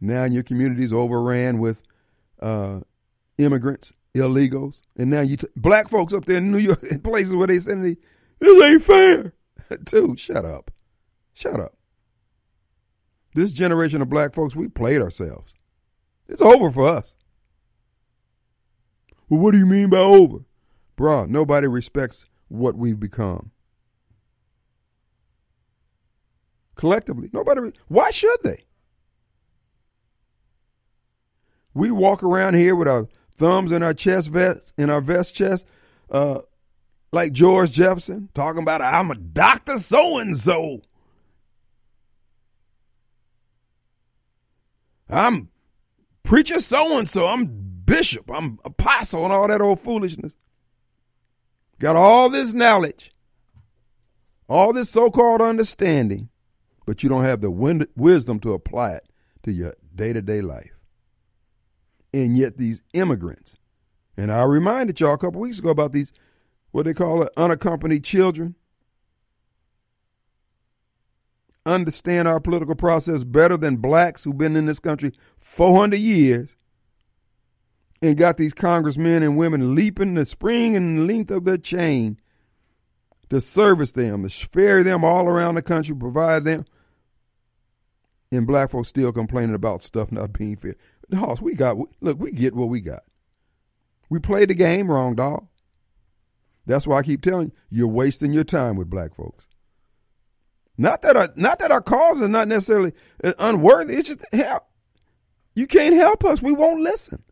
[0.00, 1.82] Now your community's overran with
[2.40, 2.80] uh,
[3.38, 7.34] immigrants illegals, and now you t- black folks up there in New York, in places
[7.34, 8.00] where they send say
[8.38, 9.32] this ain't fair.
[9.84, 10.70] Dude, shut up,
[11.32, 11.74] shut up.
[13.34, 15.52] This generation of black folks, we played ourselves.
[16.28, 17.14] It's over for us.
[19.28, 20.38] Well, what do you mean by over?
[20.96, 23.50] Bruh, nobody respects what we've become.
[26.76, 27.72] Collectively, nobody.
[27.88, 28.64] Why should they?
[31.76, 35.66] We walk around here with our thumbs in our chest vest, in our vest chest,
[36.10, 36.40] uh,
[37.12, 40.80] like George Jefferson, talking about I'm a doctor so and so.
[45.10, 45.50] I'm
[46.22, 47.44] preacher so and so, I'm
[47.84, 50.32] bishop, I'm apostle, and all that old foolishness.
[51.78, 53.12] Got all this knowledge,
[54.48, 56.30] all this so called understanding,
[56.86, 59.06] but you don't have the wisdom to apply it
[59.42, 60.75] to your day to day life.
[62.16, 63.58] And yet, these immigrants,
[64.16, 66.14] and I reminded y'all a couple weeks ago about these,
[66.70, 68.54] what they call it, unaccompanied children,
[71.66, 76.56] understand our political process better than blacks who've been in this country 400 years
[78.00, 82.18] and got these congressmen and women leaping the spring and the length of their chain
[83.28, 86.64] to service them, to ferry them all around the country, provide them.
[88.32, 90.76] And black folks still complaining about stuff not being fair.
[91.14, 93.02] Hoss, we got look, we get what we got.
[94.08, 95.46] We played the game wrong, dog.
[96.66, 99.46] That's why I keep telling you, you're wasting your time with black folks.
[100.78, 102.92] Not that our, not that our cause is not necessarily
[103.22, 103.94] uh, unworthy.
[103.94, 104.64] It's just help.
[105.54, 106.42] You can't help us.
[106.42, 107.22] We won't listen.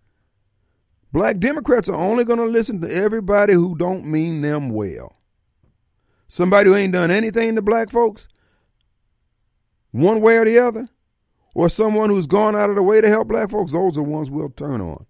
[1.13, 5.17] Black Democrats are only going to listen to everybody who don't mean them well.
[6.27, 8.27] Somebody who ain't done anything to black folks,
[9.91, 10.89] one way or the other,
[11.55, 14.03] or someone who's gone out of the way to help black folks, those are the
[14.03, 15.07] ones we'll turn on.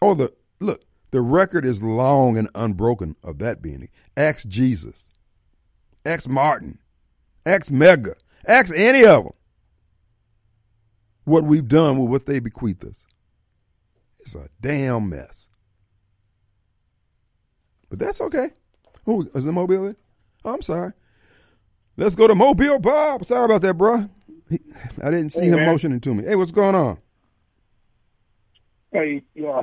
[0.00, 3.88] Oh, the look, the record is long and unbroken of that being.
[4.16, 5.04] Ask Jesus.
[6.04, 6.78] Ask Martin.
[7.46, 8.16] Ask Medgar.
[8.46, 9.32] Ask any of them.
[11.24, 13.06] What we've done with what they bequeath us.
[14.20, 15.48] It's a damn mess.
[17.88, 18.50] But that's okay.
[19.04, 19.94] Who is the Mobile?
[20.44, 20.92] Oh, I'm sorry.
[21.96, 23.24] Let's go to Mobile Bob.
[23.24, 24.08] Sorry about that, bro.
[24.50, 25.66] I didn't see hey, him man.
[25.66, 26.24] motioning to me.
[26.24, 26.98] Hey, what's going on?
[28.92, 29.62] Hey, yeah.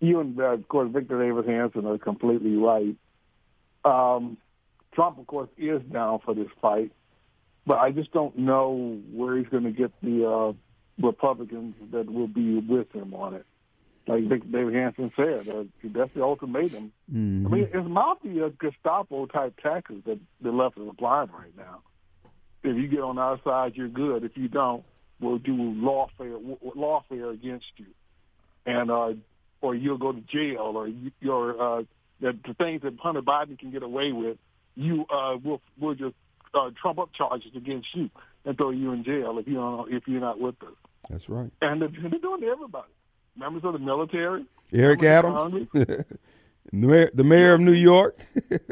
[0.00, 2.96] You and, uh, of course, Victor Davis Hanson are completely right.
[3.84, 4.36] Um,
[4.94, 6.92] Trump, of course, is down for this fight,
[7.66, 10.52] but I just don't know where he's going to get the uh,
[11.04, 13.46] Republicans that will be with him on it.
[14.06, 16.92] Like Victor Davis Hanson said, uh, that's the ultimatum.
[17.12, 17.46] Mm-hmm.
[17.46, 21.82] I mean, it's mafia Gestapo type tactics that the left is applying right now.
[22.66, 24.24] If you get on our side, you're good.
[24.24, 24.84] If you don't,
[25.20, 27.86] we'll do lawfare lawfare against you,
[28.64, 29.14] and uh,
[29.60, 30.88] or you'll go to jail, or
[31.20, 31.82] your uh,
[32.20, 34.38] the, the things that Hunter Biden can get away with,
[34.74, 36.14] you uh, will will just
[36.54, 38.10] uh, trump up charges against you
[38.44, 40.74] and throw you in jail if you don't if you're not with us.
[41.08, 41.50] That's right.
[41.62, 42.88] And they're, they're doing to everybody.
[43.36, 44.44] Members of the military.
[44.72, 46.06] Eric Adams, the,
[46.72, 48.18] mayor, the mayor of New York,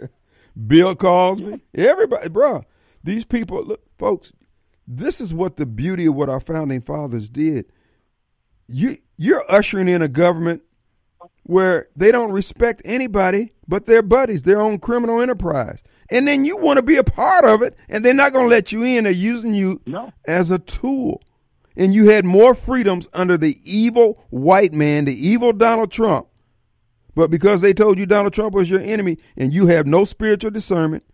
[0.67, 2.65] Bill Cosby, everybody, bro.
[3.05, 4.33] These people, look, folks.
[4.87, 7.67] This is what the beauty of what our founding fathers did.
[8.67, 10.63] You you're ushering in a government
[11.45, 15.83] where they don't respect anybody but their buddies, their own criminal enterprise.
[16.11, 18.55] And then you want to be a part of it, and they're not going to
[18.55, 19.05] let you in.
[19.05, 20.13] They're using you no.
[20.27, 21.23] as a tool.
[21.77, 26.29] And you had more freedoms under the evil white man, the evil Donald Trump.
[27.15, 30.51] But because they told you Donald Trump was your enemy and you have no spiritual
[30.51, 31.05] discernment,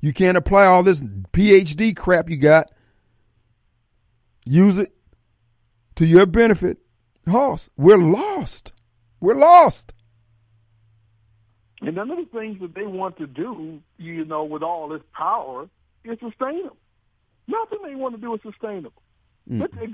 [0.00, 2.70] you can't apply all this PhD crap you got,
[4.44, 4.92] use it
[5.96, 6.78] to your benefit.
[7.28, 8.72] Hoss, we're lost.
[9.20, 9.92] We're lost.
[11.80, 15.02] And none of the things that they want to do, you know, with all this
[15.12, 15.68] power
[16.04, 16.76] is sustainable.
[17.46, 19.02] Nothing they want to do is sustainable.
[19.50, 19.60] Mm.
[19.60, 19.86] But they,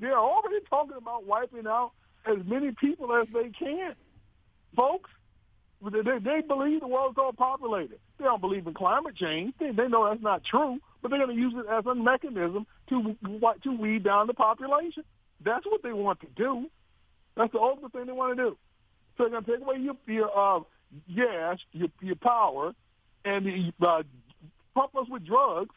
[0.00, 1.92] they're already talking about wiping out
[2.26, 3.94] as many people as they can.
[4.74, 5.10] Folks,
[5.82, 7.98] they, they believe the world's all populated.
[8.18, 9.54] They don't believe in climate change.
[9.60, 12.66] They, they know that's not true, but they're going to use it as a mechanism
[12.88, 13.16] to
[13.62, 15.04] to weed down the population.
[15.44, 16.66] That's what they want to do.
[17.36, 18.58] That's the ultimate thing they want to do.
[19.16, 20.60] So they're going to take away your your uh,
[21.14, 22.74] gas, your your power,
[23.24, 24.02] and uh,
[24.74, 25.74] pump us with drugs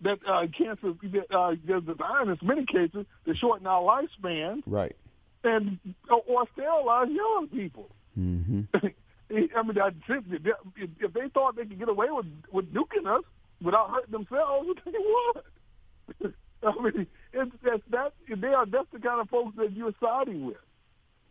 [0.00, 4.96] that uh, cancer that uh, in many cases to shorten our lifespan, right?
[5.42, 5.78] And
[6.08, 7.90] or sterilize young people.
[8.18, 8.62] Mm-hmm.
[9.56, 9.76] I mean,
[10.76, 13.24] if they thought they could get away with with nuking us
[13.62, 16.34] without hurting themselves, they would.
[16.62, 20.46] I mean, it's that's that they are that's the kind of folks that you're siding
[20.46, 20.56] with.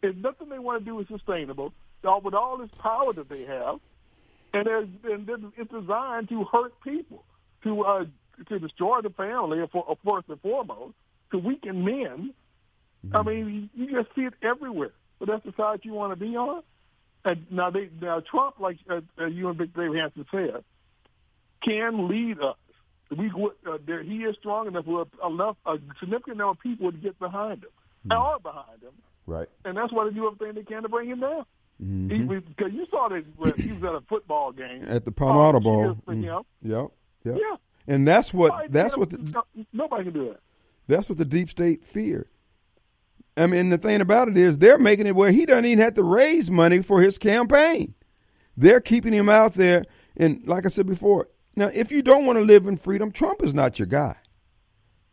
[0.02, 1.74] If nothing they want to do is sustainable,
[2.04, 3.80] with all this power that they have,
[4.54, 7.24] and, and it's designed to hurt people,
[7.64, 8.06] to uh,
[8.50, 10.96] to destroy the family, for, first and foremost,
[11.32, 12.34] to weaken men.
[13.06, 13.16] Mm-hmm.
[13.16, 14.92] I mean, you just see it everywhere.
[15.20, 16.64] But that's the side you want to be on.
[17.26, 20.64] And now, they, now Trump, like uh, uh, you and Big Dave Hanson said,
[21.64, 22.58] can lead us.
[23.16, 26.98] We uh, there, he is strong enough for enough a significant number of people to
[26.98, 27.70] get behind him,
[28.08, 28.12] mm-hmm.
[28.12, 28.94] are behind him,
[29.26, 29.48] Right.
[29.64, 31.46] And that's why they do everything they can to bring him down.
[31.82, 32.28] Mm-hmm.
[32.28, 33.24] Because you saw that
[33.58, 35.98] he was at a football game at the Palmetto Bowl.
[36.08, 36.24] Mm-hmm.
[36.24, 36.42] Yep.
[36.64, 37.38] Yep.
[37.38, 37.56] Yeah.
[37.88, 39.44] And that's what nobody that's what the,
[39.74, 40.40] nobody can do that.
[40.88, 42.28] That's what the deep state feared.
[43.36, 45.96] I mean, the thing about it is they're making it where he doesn't even have
[45.96, 47.96] to raise money for his campaign.
[48.56, 49.86] They're keeping him out there.
[50.16, 53.44] And like I said before, now, if you don't want to live in freedom, Trump
[53.44, 54.16] is not your guy.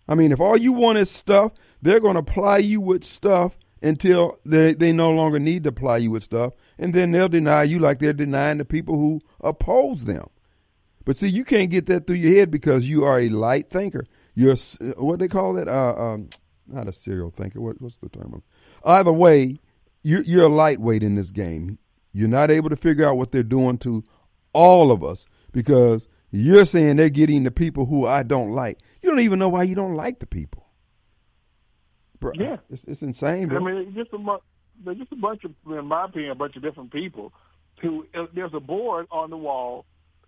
[0.09, 3.57] I mean, if all you want is stuff, they're going to ply you with stuff
[3.83, 6.55] until they, they no longer need to ply you with stuff.
[6.79, 10.29] And then they'll deny you like they're denying the people who oppose them.
[11.05, 14.07] But see, you can't get that through your head because you are a light thinker.
[14.35, 14.57] You're,
[14.97, 15.69] what they call it?
[15.69, 16.31] Uh, um,
[16.73, 17.61] not a serial thinker.
[17.61, 18.35] What, what's the term?
[18.35, 18.43] Of
[18.85, 19.59] either way,
[20.03, 21.79] you're, you're a lightweight in this game.
[22.13, 24.03] You're not able to figure out what they're doing to
[24.53, 28.79] all of us because you're saying they're getting the people who I don't like.
[29.03, 30.67] You don't even know why you don't like the people.
[32.19, 33.49] Bro, yeah, it's, it's insane.
[33.49, 33.59] Bro.
[33.59, 34.39] I mean, it's just a
[34.85, 37.33] there's just a bunch of, in my opinion, a bunch of different people.
[37.83, 39.87] Who uh, there's a board on the wall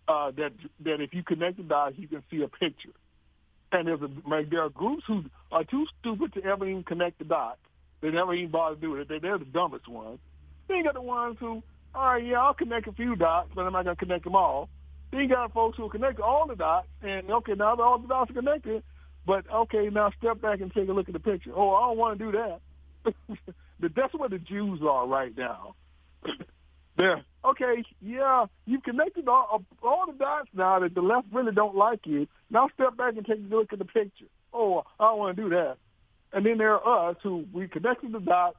[0.09, 2.90] uh, that that if you connect the dots, you can see a picture.
[3.72, 7.18] And there's a like, there are groups who are too stupid to ever even connect
[7.18, 7.58] the dots.
[8.02, 9.08] They never even bother to do it.
[9.08, 10.18] They, they're the dumbest ones.
[10.68, 11.62] Then you got the ones who,
[11.94, 14.68] all right, yeah, I'll connect a few dots, but I'm not gonna connect them all.
[15.10, 18.30] Then you got folks who connect all the dots, and okay, now all the dots
[18.30, 18.82] are connected,
[19.26, 21.52] but okay, now step back and take a look at the picture.
[21.54, 23.14] Oh, I don't want to do that.
[23.94, 25.74] That's where the Jews are right now.
[26.96, 27.84] They're okay.
[28.01, 32.26] Yeah, you've connected all, all the dots now that the left really don't like you.
[32.51, 34.26] Now step back and take a look at the picture.
[34.53, 35.76] Oh, I don't want to do that.
[36.32, 38.57] And then there are us who we connected the dots.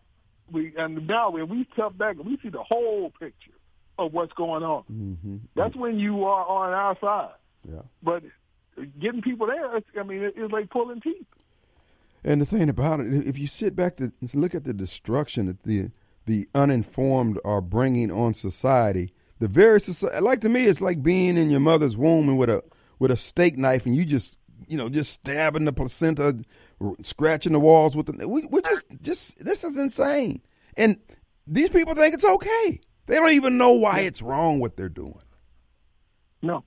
[0.52, 3.52] We and now when we step back and we see the whole picture
[3.98, 4.84] of what's going on.
[4.92, 5.38] Mm-hmm.
[5.56, 7.36] That's when you are on our side.
[7.70, 7.82] Yeah.
[8.02, 8.24] But
[9.00, 11.26] getting people there, I mean, it's like pulling teeth.
[12.24, 15.64] And the thing about it, if you sit back to look at the destruction that
[15.64, 15.92] the
[16.26, 21.38] the uninformed are bringing on society, the very society, like to me, it's like being
[21.38, 22.64] in your mother's womb and with a
[23.00, 26.38] with a steak knife, and you just you know just stabbing the placenta,
[27.02, 28.28] scratching the walls with the.
[28.28, 30.42] We, we're just just this is insane,
[30.78, 30.98] and
[31.46, 32.80] these people think it's okay.
[33.06, 35.20] They don't even know why it's wrong what they're doing.
[36.42, 36.64] No,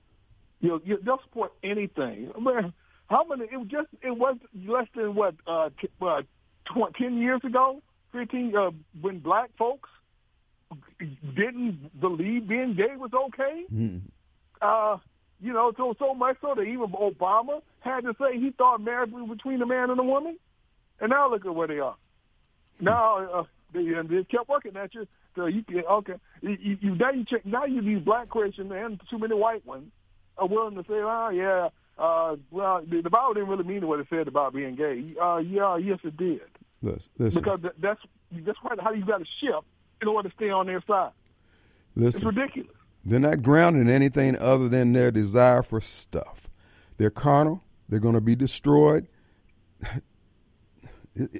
[0.59, 2.31] you, you they'll support anything.
[2.35, 2.73] I mean,
[3.07, 3.45] how many?
[3.51, 4.37] It was just it was
[4.67, 6.21] less than what uh, t- uh,
[6.65, 7.81] tw- ten years ago,
[8.11, 9.89] fifteen uh, when black folks
[11.35, 13.63] didn't believe being gay was okay.
[13.73, 13.97] Mm-hmm.
[14.61, 14.97] Uh,
[15.39, 19.11] you know, so so much so that even Obama had to say he thought marriage
[19.11, 20.37] was between a man and a woman,
[20.99, 21.95] and now look at where they are.
[22.79, 23.43] Now uh,
[23.73, 25.07] they, they kept working at you.
[25.35, 26.15] So you can okay.
[26.41, 29.91] You, you now you check now you these black Christians and too many white ones
[30.37, 33.99] are willing to say, oh yeah, uh, well the, the Bible didn't really mean what
[33.99, 35.13] it said about being gay.
[35.21, 36.41] Uh, yeah, yes it did.
[36.81, 37.41] Listen, listen.
[37.41, 37.99] Because that's
[38.31, 39.65] that's how you got to shift
[40.01, 41.11] in order to stay on their side.
[41.95, 42.71] Listen, it's ridiculous.
[43.05, 46.49] They're not grounded in anything other than their desire for stuff.
[46.97, 47.63] They're carnal.
[47.87, 49.07] They're going to be destroyed.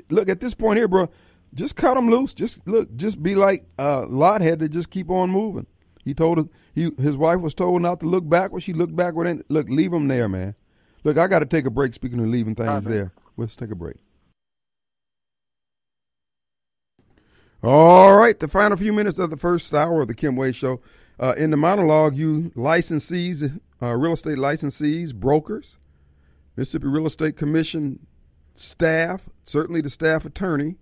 [0.10, 1.10] Look at this point here, bro
[1.54, 2.34] just cut them loose.
[2.34, 5.66] Just look, just be like uh, Lot had to just keep on moving.
[6.04, 8.64] He told her, he his wife was told not to look backward.
[8.64, 10.56] She looked backward and look, leave them there, man.
[11.04, 11.94] Look, I got to take a break.
[11.94, 13.98] Speaking of leaving things right, there, let's take a break.
[17.64, 20.80] All right, the final few minutes of the first hour of the Kim Wade Show.
[21.20, 25.78] Uh, in the monologue, you licensees, uh, real estate licensees, brokers,
[26.56, 28.06] Mississippi Real Estate Commission
[28.54, 30.76] staff, certainly the staff attorney,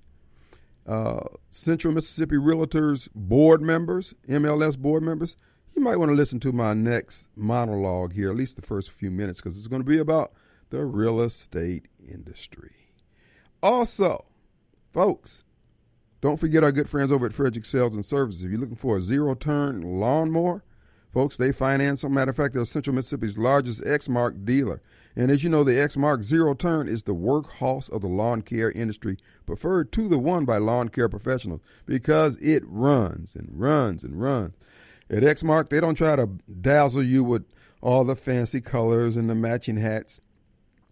[0.85, 5.37] uh, Central Mississippi Realtors board members, MLS board members,
[5.77, 9.11] you might want to listen to my next monologue here, at least the first few
[9.11, 10.33] minutes, because it's going to be about
[10.71, 12.89] the real estate industry.
[13.63, 14.25] Also,
[14.91, 15.44] folks,
[16.21, 18.43] don't forget our good friends over at Frederick Sales and Services.
[18.43, 20.63] If you're looking for a zero turn lawnmower,
[21.13, 22.13] folks, they finance them.
[22.13, 24.81] Matter of fact, they're Central Mississippi's largest Exmark dealer.
[25.15, 28.71] And as you know, the Exmark Zero Turn is the workhorse of the lawn care
[28.71, 34.21] industry, preferred to the one by lawn care professionals because it runs and runs and
[34.21, 34.55] runs.
[35.09, 36.27] At Exmark, they don't try to
[36.59, 37.45] dazzle you with
[37.81, 40.19] all the fancy colors and the matching hats.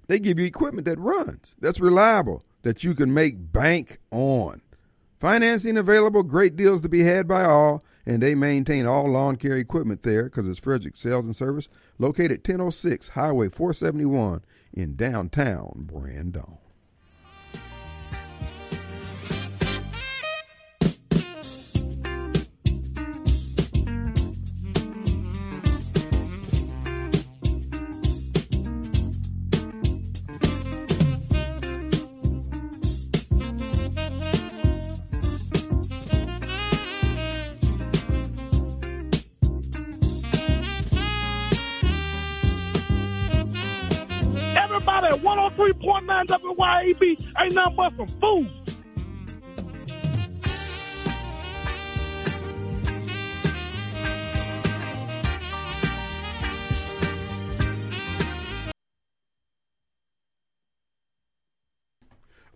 [0.08, 4.62] They give you equipment that runs, that's reliable, that you can make bank on.
[5.24, 9.56] Financing available, great deals to be had by all and they maintain all lawn care
[9.56, 14.44] equipment there because it's Frederick Sales and Service, located 1006 Highway 471
[14.74, 16.58] in downtown Brandon.
[47.44, 48.50] Ain't nothing but some.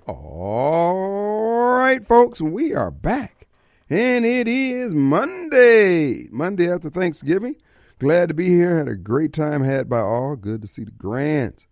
[0.07, 3.47] All right, folks, we are back.
[3.89, 6.27] And it is Monday.
[6.31, 7.55] Monday after Thanksgiving.
[7.99, 8.77] Glad to be here.
[8.77, 10.35] Had a great time had by all.
[10.35, 11.67] Good to see the Grants.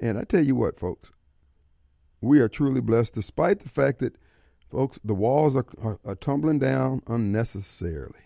[0.00, 1.12] And I tell you what, folks,
[2.20, 4.16] we are truly blessed despite the fact that,
[4.70, 8.20] folks, the walls are, are, are tumbling down unnecessarily.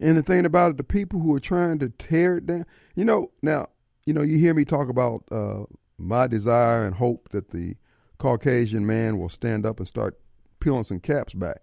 [0.00, 3.04] And the thing about it, the people who are trying to tear it down, you
[3.04, 3.68] know, now,
[4.06, 5.64] you know, you hear me talk about uh,
[5.98, 7.76] my desire and hope that the
[8.18, 10.18] Caucasian man will stand up and start
[10.60, 11.62] peeling some caps back.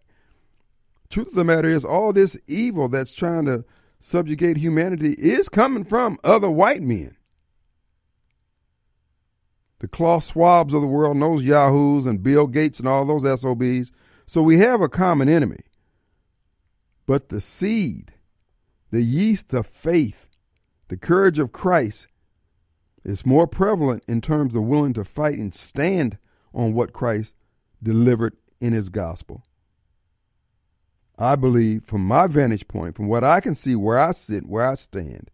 [1.10, 3.66] Truth of the matter is, all this evil that's trying to
[4.00, 7.18] subjugate humanity is coming from other white men.
[9.82, 13.24] The Klaus Schwabs of the world, and those yahoos and Bill Gates and all those
[13.42, 13.92] SOBs.
[14.28, 15.62] So we have a common enemy.
[17.08, 18.14] But the seed,
[18.92, 20.30] the yeast of faith,
[20.90, 22.06] the courage of Christ
[23.04, 26.20] is more prevalent in terms of willing to fight and stand
[26.54, 27.34] on what Christ
[27.82, 29.44] delivered in his gospel.
[31.18, 34.66] I believe, from my vantage point, from what I can see, where I sit, where
[34.66, 35.32] I stand,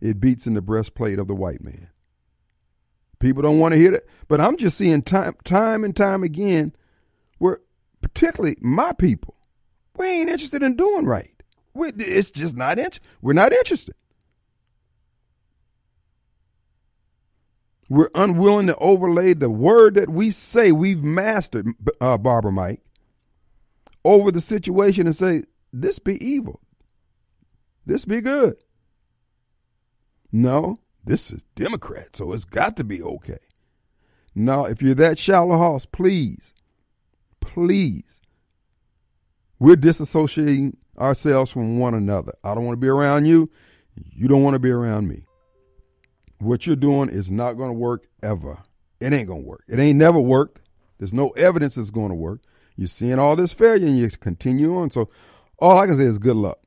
[0.00, 1.88] it beats in the breastplate of the white man.
[3.20, 6.72] People don't want to hear that, but I'm just seeing time, time and time again,
[7.38, 7.60] where
[8.00, 9.36] particularly my people,
[9.96, 11.42] we ain't interested in doing right.
[11.74, 13.06] we it's just not interested.
[13.20, 13.94] We're not interested.
[17.90, 21.66] We're unwilling to overlay the word that we say we've mastered,
[22.00, 22.82] uh, Barbara Mike,
[24.04, 25.42] over the situation and say,
[25.72, 26.60] this be evil.
[27.84, 28.56] This be good.
[30.30, 30.78] No,
[31.10, 33.38] this is Democrat, so it's got to be okay.
[34.34, 36.54] No, if you're that shallow house, please,
[37.40, 38.20] please,
[39.58, 42.32] we're disassociating ourselves from one another.
[42.44, 43.50] I don't want to be around you.
[43.94, 45.24] You don't want to be around me
[46.40, 48.58] what you're doing is not going to work ever.
[48.98, 49.64] It ain't going to work.
[49.68, 50.60] It ain't never worked.
[50.98, 52.40] There's no evidence it's going to work.
[52.76, 54.90] You're seeing all this failure and you continue on.
[54.90, 55.10] So
[55.58, 56.58] all I can say is good luck.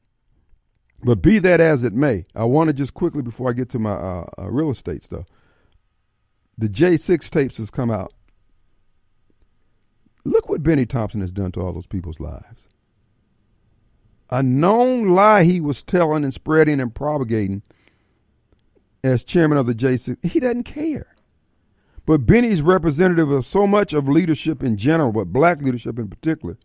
[1.04, 3.80] But be that as it may, I want to just quickly before I get to
[3.80, 5.26] my uh, uh, real estate stuff.
[6.58, 8.14] The J6 tapes has come out.
[10.24, 12.68] Look what Bennie Thompson has done to all those people's lives.
[14.30, 17.62] A known lie he was telling and spreading and propagating
[19.04, 21.08] as chairman of the J6, he doesn't care.
[22.06, 26.58] But Bennie's representative of so much of leadership in general, but black leadership in particular.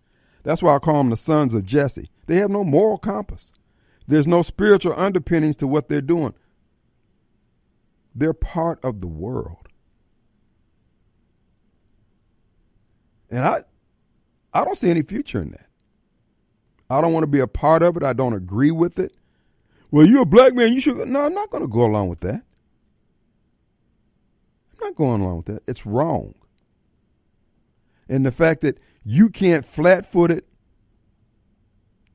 [0.44, 2.10] That's why I call them the sons of Jesse.
[2.26, 3.52] They have no moral compass.
[4.08, 6.32] There's no spiritual underpinnings to what they're doing.
[8.14, 9.68] They're part of the world.
[13.30, 13.64] And I
[14.52, 15.68] I don't see any future in that.
[16.88, 18.02] I don't want to be a part of it.
[18.02, 19.14] I don't agree with it.
[19.90, 20.72] Well, you're a black man.
[20.72, 20.96] You should.
[21.06, 22.42] No, I'm not going to go along with that.
[24.72, 25.62] I'm not going along with that.
[25.66, 26.34] It's wrong.
[28.08, 30.44] And the fact that you can't flat footed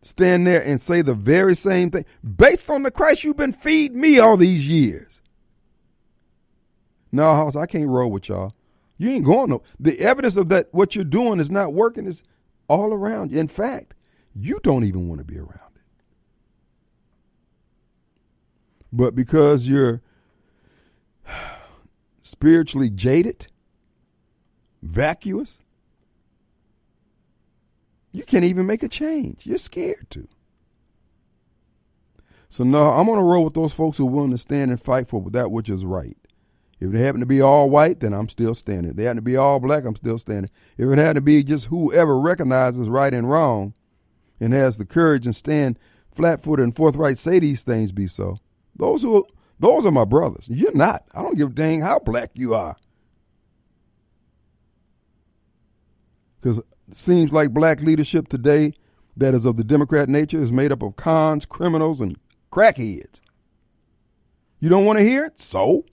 [0.04, 4.00] stand there and say the very same thing based on the Christ you've been feeding
[4.00, 5.22] me all these years.
[7.12, 8.54] No, House, I can't roll with y'all.
[8.98, 9.62] You ain't going no.
[9.80, 12.24] The evidence of that what you're doing is not working is
[12.68, 13.40] all around you.
[13.40, 13.94] In fact,
[14.36, 15.50] you don't even want to be around.
[15.76, 15.82] It.
[18.92, 20.02] But because you're
[22.22, 23.48] spiritually jaded,
[24.82, 25.60] vacuous,
[28.14, 29.46] you can't even make a change.
[29.46, 30.28] You're scared to.
[32.48, 35.10] So no, I'm gonna roll with those folks who are willing to stand and fight
[35.10, 36.16] for that which is right.
[36.80, 38.92] If they happen to be all white, then I'm still standing.
[38.92, 40.52] If they happen to be all black, I'm still standing.
[40.78, 43.74] If it had to be just whoever recognizes right and wrong
[44.40, 45.80] and has the courage and stand
[46.14, 48.38] flat footed and forthright say these things be so,
[48.76, 49.26] those who
[49.60, 50.46] those are my brothers.
[50.48, 51.06] You're not.
[51.16, 52.76] I don't give a dang how black you are.
[56.40, 56.66] Because it
[56.98, 58.74] seems like black leadership today
[59.16, 62.18] that is of the Democrat nature is made up of cons, criminals, and
[62.52, 63.22] crackheads.
[64.60, 65.42] You don't want to hear it?
[65.42, 65.86] So?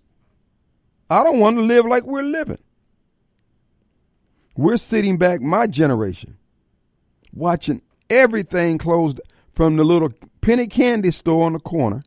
[1.09, 2.59] I don't want to live like we're living.
[4.57, 6.37] We're sitting back, my generation,
[7.33, 9.21] watching everything closed
[9.55, 12.03] from the little penny candy store on the corner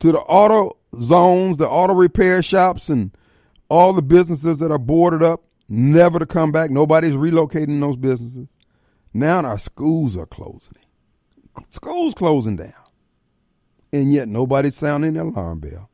[0.00, 3.10] to the auto zones, the auto repair shops, and
[3.68, 6.70] all the businesses that are boarded up, never to come back.
[6.70, 8.56] Nobody's relocating those businesses.
[9.12, 10.76] Now our schools are closing.
[11.70, 12.72] Schools closing down.
[13.92, 15.90] And yet nobody's sounding the alarm bell.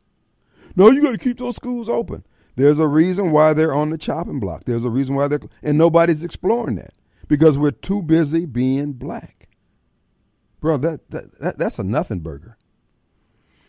[0.74, 2.24] No, you got to keep those schools open.
[2.56, 4.64] There's a reason why they're on the chopping block.
[4.64, 6.94] There's a reason why they're, and nobody's exploring that
[7.28, 9.48] because we're too busy being black.
[10.60, 12.56] Bro, that, that, that that's a nothing burger.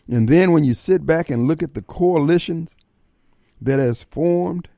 [0.08, 2.76] And then when you sit back and look at the coalitions
[3.60, 4.68] that has formed,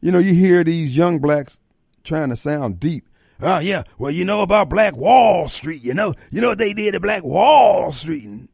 [0.00, 1.60] you know, you hear these young blacks
[2.04, 3.06] trying to sound deep.
[3.42, 6.74] Oh yeah, well you know about Black Wall Street, you know, you know what they
[6.74, 8.48] did at Black Wall Street.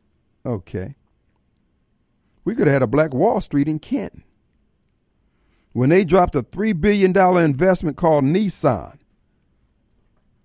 [0.44, 0.94] Okay.
[2.44, 4.22] We could have had a Black Wall Street in Canton.
[5.72, 8.98] When they dropped a $3 billion investment called Nissan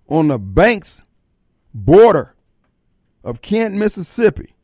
[0.09, 1.03] on the Banks
[1.73, 2.35] border
[3.23, 4.55] of Canton, Mississippi.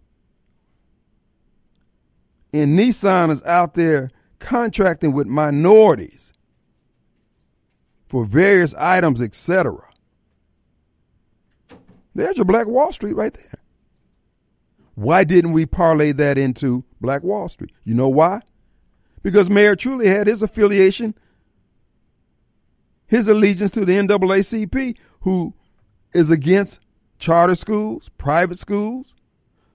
[2.51, 4.09] And Nissan is out there
[4.39, 6.33] contracting with minorities
[8.07, 9.77] for various items, etc.
[12.15, 13.59] There's your Black Wall Street right there.
[14.95, 17.71] Why didn't we parlay that into Black Wall Street?
[17.83, 18.41] You know why?
[19.21, 21.13] Because Mayor Truly had his affiliation,
[23.05, 25.53] his allegiance to the NAACP, who
[26.13, 26.79] is against
[27.19, 29.13] charter schools, private schools.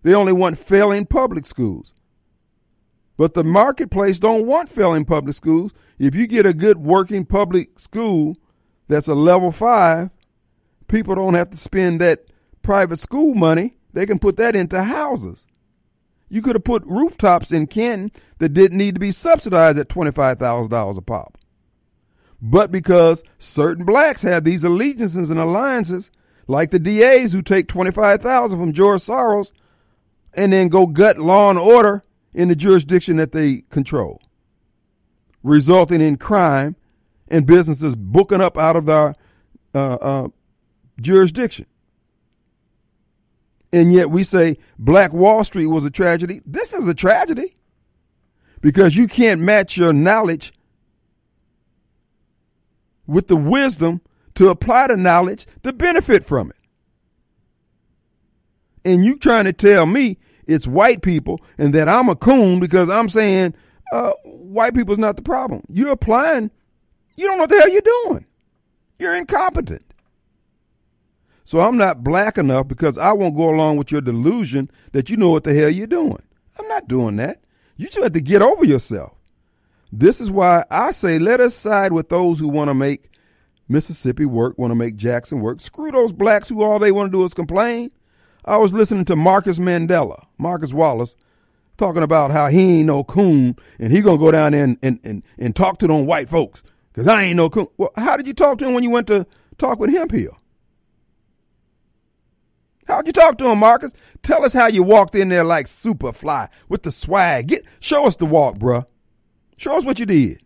[0.03, 1.95] They only want failing public schools.
[3.17, 5.73] But the marketplace don't want failing public schools.
[5.99, 8.37] If you get a good working public school
[8.89, 10.11] that's a level five,
[10.89, 12.27] people don't have to spend that
[12.63, 15.47] private school money they can put that into houses.
[16.29, 20.97] You could have put rooftops in Canton that didn't need to be subsidized at $25,000
[20.97, 21.37] a pop.
[22.41, 26.11] But because certain blacks have these allegiances and alliances,
[26.49, 29.53] like the DAs who take 25000 from George Soros
[30.35, 32.03] and then go gut law and order
[32.35, 34.21] in the jurisdiction that they control,
[35.43, 36.77] resulting in crime
[37.29, 39.15] and businesses booking up out of their
[39.75, 40.29] uh, uh,
[41.01, 41.67] jurisdiction
[43.73, 46.43] and yet we say Black Wall Street was a tragedy.
[46.45, 47.57] This is a tragedy
[48.61, 50.53] because you can't match your knowledge
[53.07, 54.03] with the wisdom
[54.35, 56.57] to apply the knowledge to benefit from it.
[58.85, 60.19] And you trying to tell me
[60.53, 63.55] it's white people and that I'm a coon because I'm saying
[63.93, 65.63] uh, white people's not the problem.
[65.69, 66.51] You're applying,
[67.17, 68.27] you don't know what the hell you're doing.
[68.99, 69.85] You're incompetent.
[71.45, 75.17] So I'm not black enough because I won't go along with your delusion that you
[75.17, 76.23] know what the hell you're doing.
[76.59, 77.43] I'm not doing that.
[77.77, 79.13] You just have to get over yourself.
[79.91, 83.11] This is why I say let us side with those who want to make
[83.69, 85.61] Mississippi work, want to make Jackson work.
[85.61, 87.91] Screw those blacks who all they want to do is complain.
[88.45, 91.17] I was listening to Marcus Mandela, Marcus Wallace,
[91.79, 95.01] talking about how he ain't no coon and he gonna go down there and, and,
[95.05, 96.63] and, and talk to them white folks
[96.93, 97.69] because I ain't no coon.
[97.77, 99.27] Well, how did you talk to him when you went to
[99.59, 100.31] talk with him here?
[102.87, 103.93] How'd you talk to him, Marcus?
[104.23, 107.49] Tell us how you walked in there like super fly with the swag.
[107.49, 108.85] Get show us the walk, bruh.
[109.57, 110.43] Show us what you did.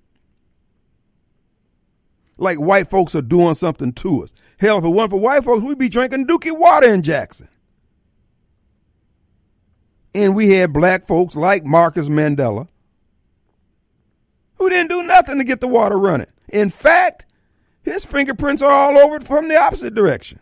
[2.38, 4.34] Like white folks are doing something to us.
[4.58, 7.48] Hell, if it weren't for white folks, we'd be drinking Dookie water in Jackson.
[10.16, 12.68] And we had black folks like Marcus Mandela
[14.54, 16.28] who didn't do nothing to get the water running.
[16.48, 17.26] In fact,
[17.82, 20.40] his fingerprints are all over it from the opposite direction.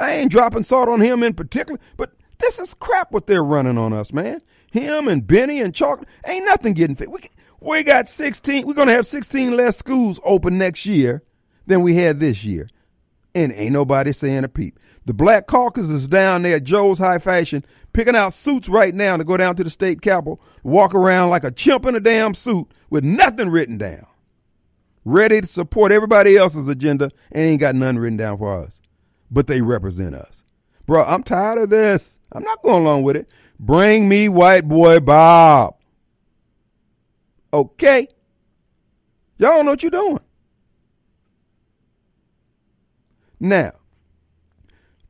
[0.00, 3.76] I ain't dropping salt on him in particular, but this is crap what they're running
[3.76, 4.40] on us, man.
[4.70, 7.10] Him and Bennie and Chokwe ain't nothing getting fit.
[7.10, 7.20] We,
[7.60, 11.22] we got 16, we're going to have 16 less schools open next year
[11.66, 12.70] than we had this year.
[13.34, 14.78] And ain't nobody saying a peep.
[15.04, 19.16] The Black Caucus is down there at Joe's High Fashion picking out suits right now
[19.16, 22.34] to go down to the state capitol, walk around like a chimp in a damn
[22.34, 24.06] suit with nothing written down.
[25.04, 28.80] Ready to support everybody else's agenda and ain't got nothing written down for us
[29.30, 30.42] but they represent us.
[30.86, 32.18] Bro, I'm tired of this.
[32.32, 33.28] I'm not going along with it.
[33.58, 35.76] Bring me white boy Bob.
[37.52, 38.08] Okay.
[39.38, 40.20] Y'all don't know what you're doing.
[43.38, 43.72] Now,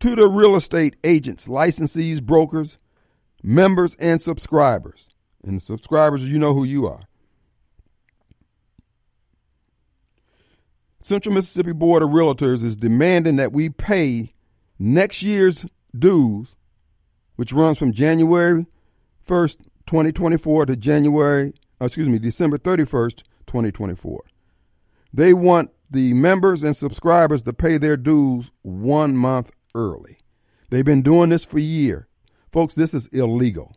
[0.01, 2.79] to the real estate agents, licensees, brokers,
[3.43, 5.11] members, and subscribers.
[5.45, 7.03] And subscribers, you know who you are.
[11.03, 14.35] Central Mississippi Board of Realtors is demanding that we pay
[14.79, 15.65] next year's
[15.99, 16.57] dues,
[17.37, 18.67] which runs from January
[19.27, 24.25] 1st, 2024 to January, uh, excuse me, December 31st, 2024.
[25.13, 30.19] They want the members and subscribers to pay their dues one month early.
[30.71, 32.05] They've been doing this for years.
[32.53, 33.77] Folks, this is illegal.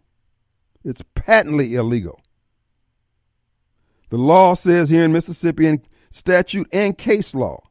[0.84, 2.20] It's patently illegal.
[4.10, 5.82] The law says here in Mississippi in
[6.12, 7.64] statute, and case law.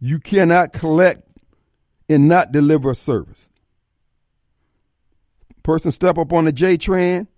[0.00, 1.28] You cannot collect
[2.08, 3.48] and not deliver a service.
[5.62, 7.28] Person step up on the J train,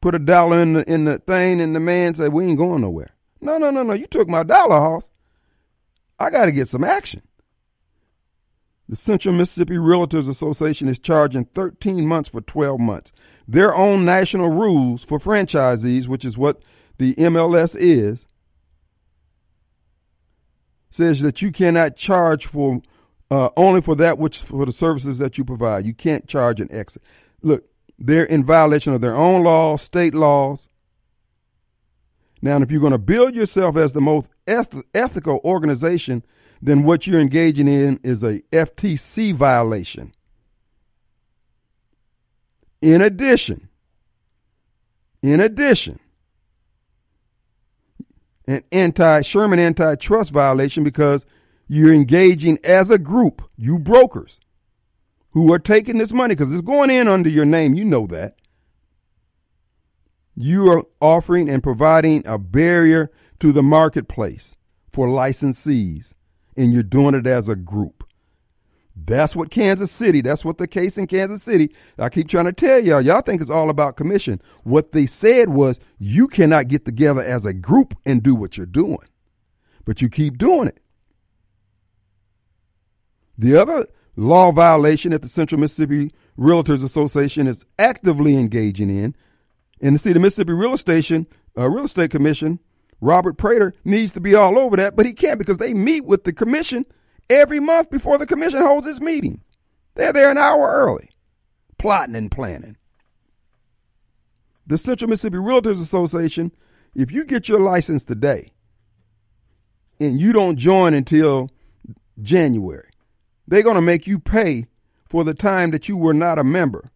[0.00, 2.80] put a dollar in the in the thing, and the man said, "We ain't going
[2.80, 3.92] nowhere." No, no, no, no.
[3.92, 5.10] You took my dollar, hoss.
[6.18, 7.22] I got to get some action.
[8.88, 13.12] The Central Mississippi Realtors Association is charging 13 months for 12 months.
[13.48, 16.62] Their own national rules for franchisees, which is what
[16.98, 18.26] the MLS is,
[20.90, 22.80] says that you cannot charge for
[23.30, 25.84] uh, only for that which for the services that you provide.
[25.84, 27.02] You can't charge an exit.
[27.42, 27.64] Look,
[27.98, 30.68] they're in violation of their own laws, state laws.
[32.40, 36.24] Now, if you're going to build yourself as the most eth- ethical organization,
[36.60, 40.12] then what you're engaging in is a FTC violation.
[42.80, 43.68] In addition,
[45.22, 45.98] in addition,
[48.46, 51.26] an anti Sherman antitrust violation because
[51.68, 54.40] you're engaging as a group, you brokers,
[55.30, 57.74] who are taking this money because it's going in under your name.
[57.74, 58.36] You know that.
[60.34, 64.54] You are offering and providing a barrier to the marketplace
[64.92, 66.12] for licensees,
[66.56, 68.04] and you're doing it as a group.
[68.96, 72.52] That's what Kansas City, that's what the case in Kansas City, I keep trying to
[72.52, 74.40] tell y'all, y'all think it's all about commission.
[74.64, 78.64] What they said was you cannot get together as a group and do what you're
[78.64, 79.06] doing,
[79.84, 80.80] but you keep doing it.
[83.36, 83.86] The other
[84.16, 89.14] law violation that the Central Mississippi Realtors Association is actively engaging in,
[89.80, 91.26] and see the Mississippi Real Estate
[91.58, 92.60] uh, Real Estate Commission,
[93.00, 96.24] Robert Praytor needs to be all over that, but he can't because they meet with
[96.24, 96.84] the commission
[97.28, 99.42] every month before the commission holds its meeting.
[99.94, 101.10] They're there an hour early,
[101.78, 102.76] plotting and planning.
[104.66, 106.52] The Central Mississippi Realtors Association,
[106.94, 108.50] if you get your license today
[110.00, 111.50] and you don't join until
[112.20, 112.90] January,
[113.46, 114.66] they're going to make you pay
[115.08, 116.90] for the time that you were not a member.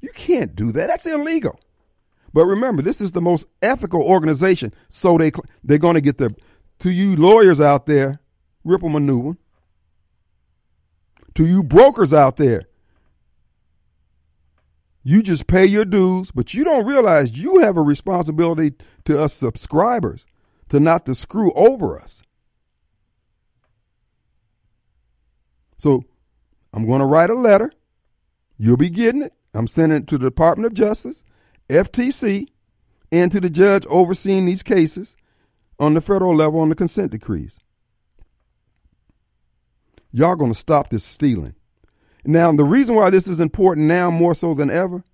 [0.00, 0.88] You can't do that.
[0.88, 1.60] That's illegal.
[2.32, 6.34] But remember, this is the most ethical organization, so they they're going to get the
[6.80, 8.20] to you lawyers out there,
[8.64, 9.38] rip them a new one.
[11.34, 12.64] To you brokers out there,
[15.04, 18.74] you just pay your dues, but you don't realize you have a responsibility
[19.04, 20.26] to us subscribers
[20.68, 22.22] to not to screw over us.
[25.76, 26.04] So
[26.72, 27.72] I'm going to write a letter.
[28.56, 29.34] You'll be getting it.
[29.52, 31.24] I'm sending it to the Department of Justice,
[31.72, 32.48] FTC,
[33.10, 35.16] and to the judge overseeing these cases
[35.78, 37.58] on the federal level on the consent decrees.
[40.12, 41.54] Y'all going to stop this stealing.
[42.24, 45.04] Now, the reason why this is important now more so than ever,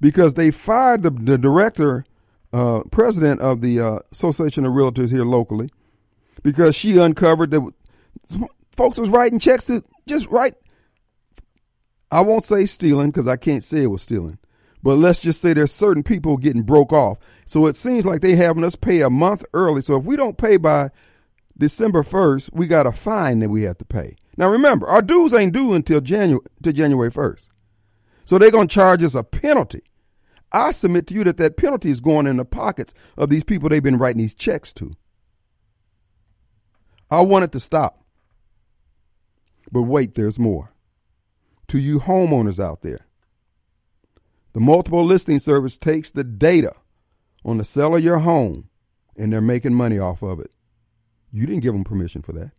[0.00, 2.04] because they fired the, the director,
[2.52, 5.70] uh, president of the uh, Association of Realtors here locally,
[6.42, 7.72] because she uncovered that
[8.72, 10.54] folks was writing checks to just write.
[12.10, 14.38] I won't say stealing because I can't say it was stealing,
[14.82, 17.18] but let's just say there's certain people getting broke off.
[17.44, 19.82] So it seems like they having us pay a month early.
[19.82, 20.90] So if we don't pay by
[21.58, 24.16] December 1st, we got a fine that we have to pay.
[24.36, 27.48] Now remember, our dues ain't due until January to January 1st.
[28.24, 29.82] So they're going to charge us a penalty.
[30.52, 33.68] I submit to you that that penalty is going in the pockets of these people
[33.68, 34.96] they've been writing these checks to.
[37.10, 38.04] I want it to stop.
[39.70, 40.72] But wait, there's more.
[41.68, 43.06] To you homeowners out there,
[44.52, 46.74] the multiple listing service takes the data
[47.44, 48.68] on the sale of your home
[49.16, 50.50] and they're making money off of it.
[51.32, 52.52] You didn't give them permission for that.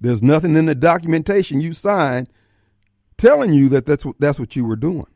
[0.00, 2.28] There's nothing in the documentation you signed
[3.16, 5.06] telling you that that's what, that's what you were doing.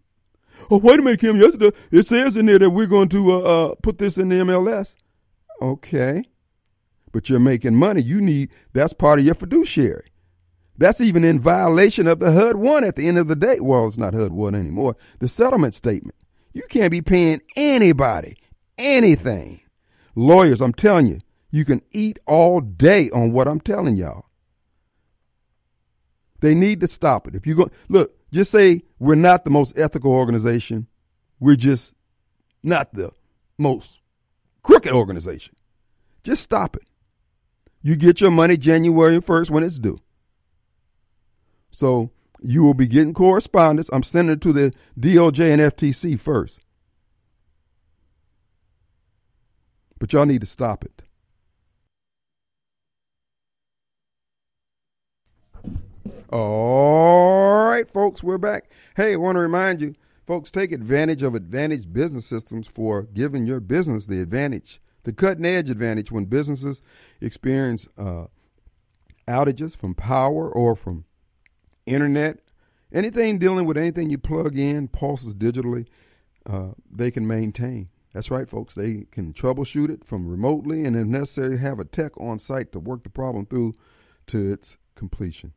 [0.70, 1.36] Oh, wait a minute, Kim.
[1.36, 4.36] Yesterday it says in there that we're going to uh, uh, put this in the
[4.36, 4.94] MLS.
[5.60, 6.24] Okay,
[7.12, 8.00] but you're making money.
[8.00, 10.06] You need that's part of your fiduciary.
[10.80, 13.60] That's even in violation of the HUD one at the end of the day.
[13.60, 14.96] Well, it's not HUD one anymore.
[15.18, 16.16] The settlement statement.
[16.54, 18.38] You can't be paying anybody
[18.78, 19.60] anything.
[20.14, 21.20] Lawyers, I'm telling you,
[21.50, 24.24] you can eat all day on what I'm telling y'all.
[26.40, 27.34] They need to stop it.
[27.34, 30.86] If you go look, just say we're not the most ethical organization.
[31.38, 31.92] We're just
[32.62, 33.12] not the
[33.58, 34.00] most
[34.62, 35.54] crooked organization.
[36.24, 36.88] Just stop it.
[37.82, 39.98] You get your money January 1st when it's due.
[41.70, 42.10] So
[42.42, 43.90] you will be getting correspondence.
[43.92, 46.60] I'm sending it to the DOJ and FTC first.
[49.98, 51.02] But y'all need to stop it.
[56.32, 58.70] All right, folks, we're back.
[58.96, 59.94] Hey, I want to remind you,
[60.26, 65.44] folks, take advantage of Advantage Business Systems for giving your business the advantage, the cutting
[65.44, 66.82] edge advantage when businesses
[67.20, 68.26] experience uh,
[69.28, 71.04] outages from power or from
[71.90, 72.38] internet
[72.92, 75.86] anything dealing with anything you plug in, pulses digitally,
[76.46, 77.88] uh, they can maintain.
[78.12, 78.74] That's right, folks.
[78.74, 82.80] They can troubleshoot it from remotely and, if necessary, have a tech on site to
[82.80, 83.76] work the problem through
[84.28, 85.52] to its completion.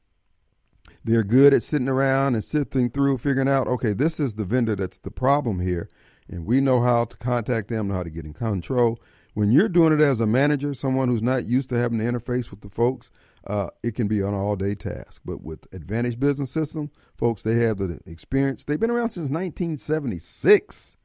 [1.03, 4.75] They're good at sitting around and sifting through, figuring out, okay, this is the vendor
[4.75, 5.89] that's the problem here,
[6.29, 8.99] and we know how to contact them, know how to get in control.
[9.33, 12.51] When you're doing it as a manager, someone who's not used to having to interface
[12.51, 13.09] with the folks,
[13.45, 15.21] uh, it can be an all day task.
[15.25, 18.65] But with Advantage Business System, folks, they have the experience.
[18.65, 20.97] They've been around since 1976.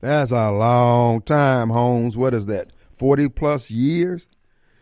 [0.00, 2.16] That's a long time, Holmes.
[2.16, 2.72] What is that?
[2.96, 4.26] 40 plus years?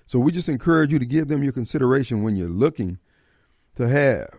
[0.07, 2.99] So we just encourage you to give them your consideration when you're looking
[3.77, 4.31] to have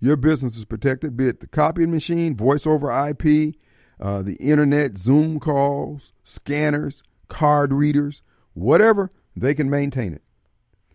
[0.00, 3.56] your business is protected, be it the copying machine, voice over IP,
[4.00, 8.22] uh, the internet, Zoom calls, scanners, card readers,
[8.54, 10.22] whatever, they can maintain it.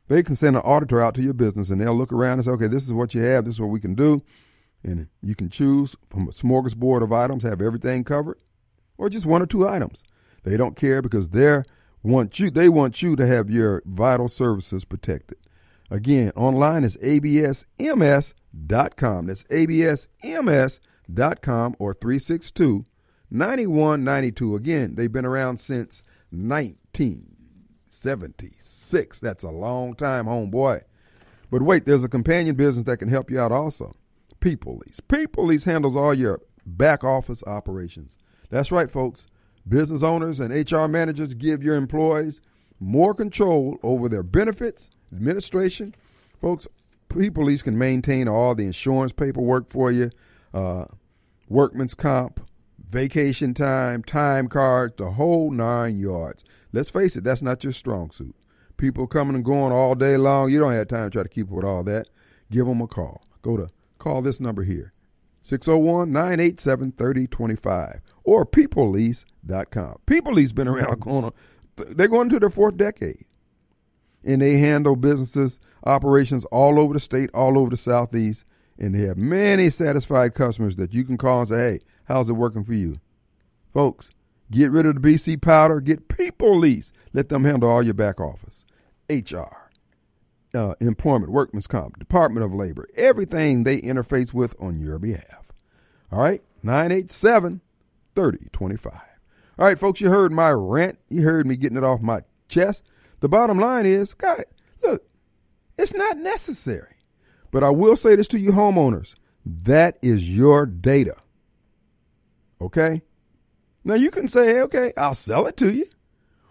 [0.07, 2.51] They can send an auditor out to your business and they'll look around and say,
[2.51, 4.21] okay, this is what you have, this is what we can do.
[4.83, 8.37] And you can choose from a smorgasbord of items, have everything covered,
[8.97, 10.03] or just one or two items.
[10.43, 11.63] They don't care because they
[12.03, 15.37] want you they want you to have your vital services protected.
[15.89, 18.35] Again, online is absms.com.
[19.27, 20.07] That's absms.com
[21.79, 22.85] or 362
[23.31, 24.55] 9192.
[24.55, 26.03] Again, they've been around since
[28.05, 29.19] 1976.
[29.19, 30.81] That's a long time, homeboy.
[31.49, 33.93] But wait, there's a companion business that can help you out also.
[34.39, 34.99] People Lease.
[34.99, 38.15] People Lease handles all your back office operations.
[38.49, 39.27] That's right, folks.
[39.67, 42.41] Business owners and HR managers give your employees
[42.79, 45.95] more control over their benefits, administration.
[46.41, 46.67] Folks,
[47.07, 50.11] People Lease can maintain all the insurance paperwork for you,
[50.53, 50.85] uh,
[51.47, 52.39] workman's comp,
[52.89, 56.43] vacation time, time cards, the whole nine yards.
[56.73, 58.35] Let's face it, that's not your strong suit.
[58.77, 60.49] People coming and going all day long.
[60.49, 62.07] You don't have time to try to keep up with all that.
[62.51, 63.23] Give them a call.
[63.43, 63.69] Go to
[63.99, 64.91] call this number here
[65.43, 69.97] 601 987 3025 or peoplelease.com.
[70.05, 71.33] People Lease been around going on,
[71.75, 73.25] they're going into their fourth decade.
[74.25, 78.45] And they handle businesses, operations all over the state, all over the southeast.
[78.79, 82.33] And they have many satisfied customers that you can call and say, hey, how's it
[82.33, 82.95] working for you?
[83.73, 84.11] Folks,
[84.53, 86.91] get rid of the BC powder, get People Lease.
[87.11, 88.65] Let them handle all your back office,
[89.09, 89.69] HR,
[90.53, 95.51] uh, employment, workman's comp, Department of Labor, everything they interface with on your behalf.
[96.11, 97.61] All right, 987
[98.15, 98.93] 3025.
[99.59, 100.99] All right, folks, you heard my rant.
[101.09, 102.83] You heard me getting it off my chest.
[103.19, 104.45] The bottom line is, God,
[104.83, 105.03] look,
[105.77, 106.95] it's not necessary.
[107.51, 111.15] But I will say this to you, homeowners that is your data.
[112.61, 113.01] Okay?
[113.83, 115.85] Now you can say, okay, I'll sell it to you.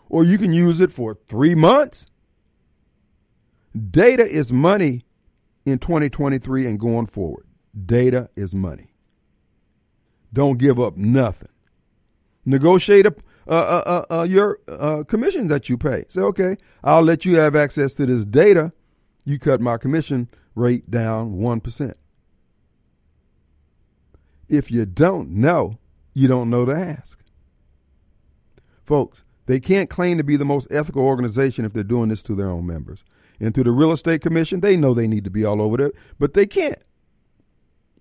[0.09, 2.07] Or you can use it for three months.
[3.91, 5.07] Data is money
[5.65, 7.47] in 2023 and going forward.
[7.87, 8.93] Data is money.
[10.33, 11.49] Don't give up nothing.
[12.45, 13.15] Negotiate a,
[13.47, 14.57] uh, uh, uh, your
[15.05, 16.05] commission that you pay.
[16.09, 18.73] Say, okay, I'll let you have access to this data.
[19.25, 21.95] You cut my commission rate down 1%.
[24.49, 25.79] If you don't know,
[26.13, 27.22] you don't know to ask.
[28.93, 32.35] Folks, they can't claim to be the most ethical organization if they're doing this to
[32.35, 33.07] their own members.
[33.41, 35.93] And to the real estate commission, they know they need to be all over there,
[36.19, 36.79] but they can't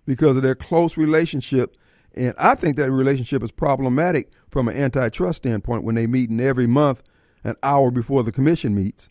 [0.05, 1.77] because of their close relationship.
[2.13, 6.41] And I think that relationship is problematic from an antitrust standpoint when they meet in
[6.41, 7.03] every month
[7.45, 9.09] an hour before the commission meets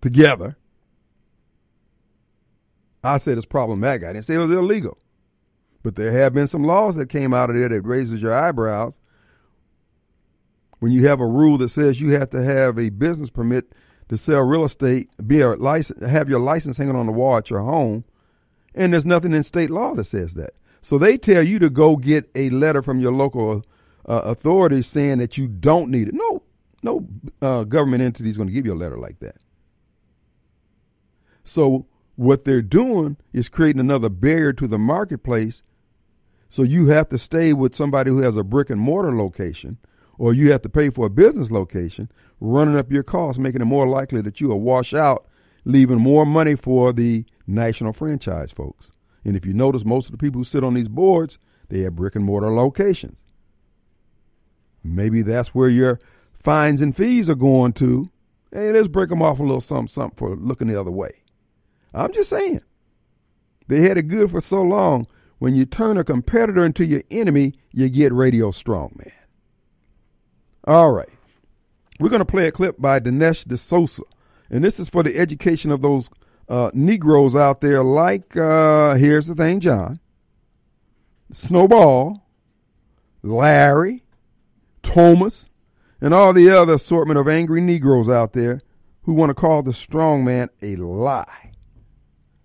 [0.00, 0.56] together.
[3.02, 4.04] I said it's problematic.
[4.04, 4.98] I didn't say it was illegal.
[5.82, 9.00] But there have been some laws that came out of there that raises your eyebrows.
[10.78, 13.72] When you have a rule that says you have to have a business permit
[14.08, 17.50] to sell real estate, be a license, have your license hanging on the wall at
[17.50, 18.04] your home,
[18.74, 20.54] and there's nothing in state law that says that.
[20.82, 23.64] So they tell you to go get a letter from your local
[24.08, 26.14] uh, authority saying that you don't need it.
[26.14, 26.42] No,
[26.82, 27.08] no
[27.42, 29.36] uh, government entity is going to give you a letter like that.
[31.42, 35.62] So what they're doing is creating another barrier to the marketplace
[36.48, 39.78] so you have to stay with somebody who has a brick and mortar location,
[40.18, 42.10] or you have to pay for a business location,
[42.40, 45.26] running up your costs, making it more likely that you will wash out,
[45.64, 48.90] leaving more money for the national franchise folks.
[49.24, 51.38] And if you notice, most of the people who sit on these boards,
[51.68, 53.18] they have brick and mortar locations.
[54.84, 55.98] Maybe that's where your
[56.38, 58.08] fines and fees are going to.
[58.52, 61.22] Hey, let's break them off a little something, something for looking the other way.
[61.92, 62.60] I'm just saying.
[63.68, 65.08] They had it good for so long
[65.38, 69.12] when you turn a competitor into your enemy, you get radio strong, man.
[70.66, 71.08] All right.
[72.00, 74.02] We're going to play a clip by Dinesh D'Souza.
[74.50, 76.10] And this is for the education of those
[76.48, 80.00] uh, Negroes out there like, uh, here's the thing, John
[81.32, 82.24] Snowball,
[83.22, 84.04] Larry,
[84.82, 85.48] Thomas,
[86.00, 88.60] and all the other assortment of angry Negroes out there
[89.02, 91.52] who want to call the strong man a lie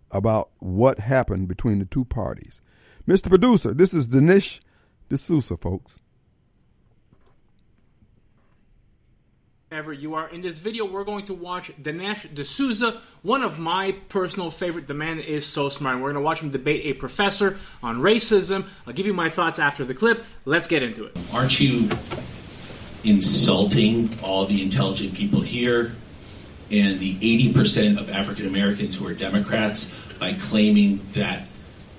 [0.10, 2.62] about what happened between the two parties.
[3.08, 3.30] Mr.
[3.30, 4.60] Producer, this is Dinesh
[5.10, 5.98] D'Souza, folks.
[9.72, 13.94] Ever you are in this video, we're going to watch Dinesh D'Souza, one of my
[14.10, 14.86] personal favorite.
[14.86, 15.96] The man is so smart.
[15.96, 18.66] We're going to watch him debate a professor on racism.
[18.86, 20.26] I'll give you my thoughts after the clip.
[20.44, 21.18] Let's get into it.
[21.32, 21.90] Aren't you
[23.06, 25.94] insulting all the intelligent people here
[26.70, 27.16] and the
[27.54, 31.48] 80% of African Americans who are Democrats by claiming that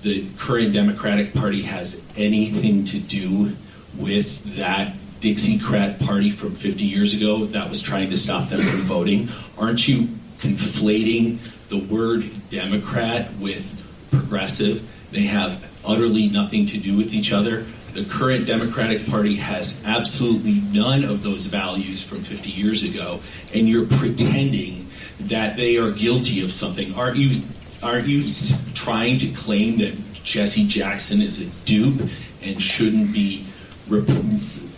[0.03, 3.55] the current Democratic Party has anything to do
[3.97, 4.93] with that
[5.23, 9.29] Dixiecrat party from 50 years ago that was trying to stop them from voting?
[9.57, 10.09] Aren't you
[10.39, 11.37] conflating
[11.69, 13.63] the word Democrat with
[14.11, 14.85] progressive?
[15.11, 17.65] They have utterly nothing to do with each other.
[17.93, 23.21] The current Democratic Party has absolutely none of those values from 50 years ago,
[23.53, 24.89] and you're pretending
[25.21, 26.95] that they are guilty of something.
[26.95, 27.43] Aren't you?
[27.81, 28.29] Aren't you
[28.73, 29.95] trying to claim that
[30.25, 32.09] Jesse Jackson is a dupe
[32.41, 33.45] and shouldn't be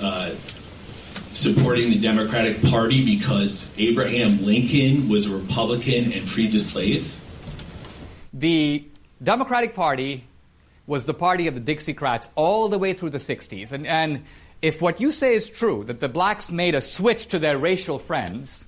[0.05, 0.35] uh,
[1.33, 7.25] supporting the Democratic Party because Abraham Lincoln was a Republican and freed the slaves?
[8.31, 8.85] The
[9.21, 10.25] Democratic Party
[10.87, 13.71] was the party of the Dixiecrats all the way through the 60s.
[13.71, 14.23] And, and
[14.61, 17.97] if what you say is true, that the blacks made a switch to their racial
[17.97, 18.67] friends,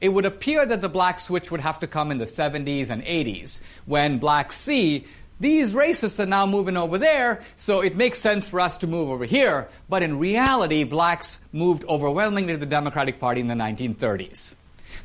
[0.00, 3.04] it would appear that the black switch would have to come in the 70s and
[3.04, 5.06] 80s when blacks see
[5.42, 9.10] these racists are now moving over there, so it makes sense for us to move
[9.10, 9.68] over here.
[9.88, 14.54] But in reality, blacks moved overwhelmingly to the Democratic Party in the 1930s.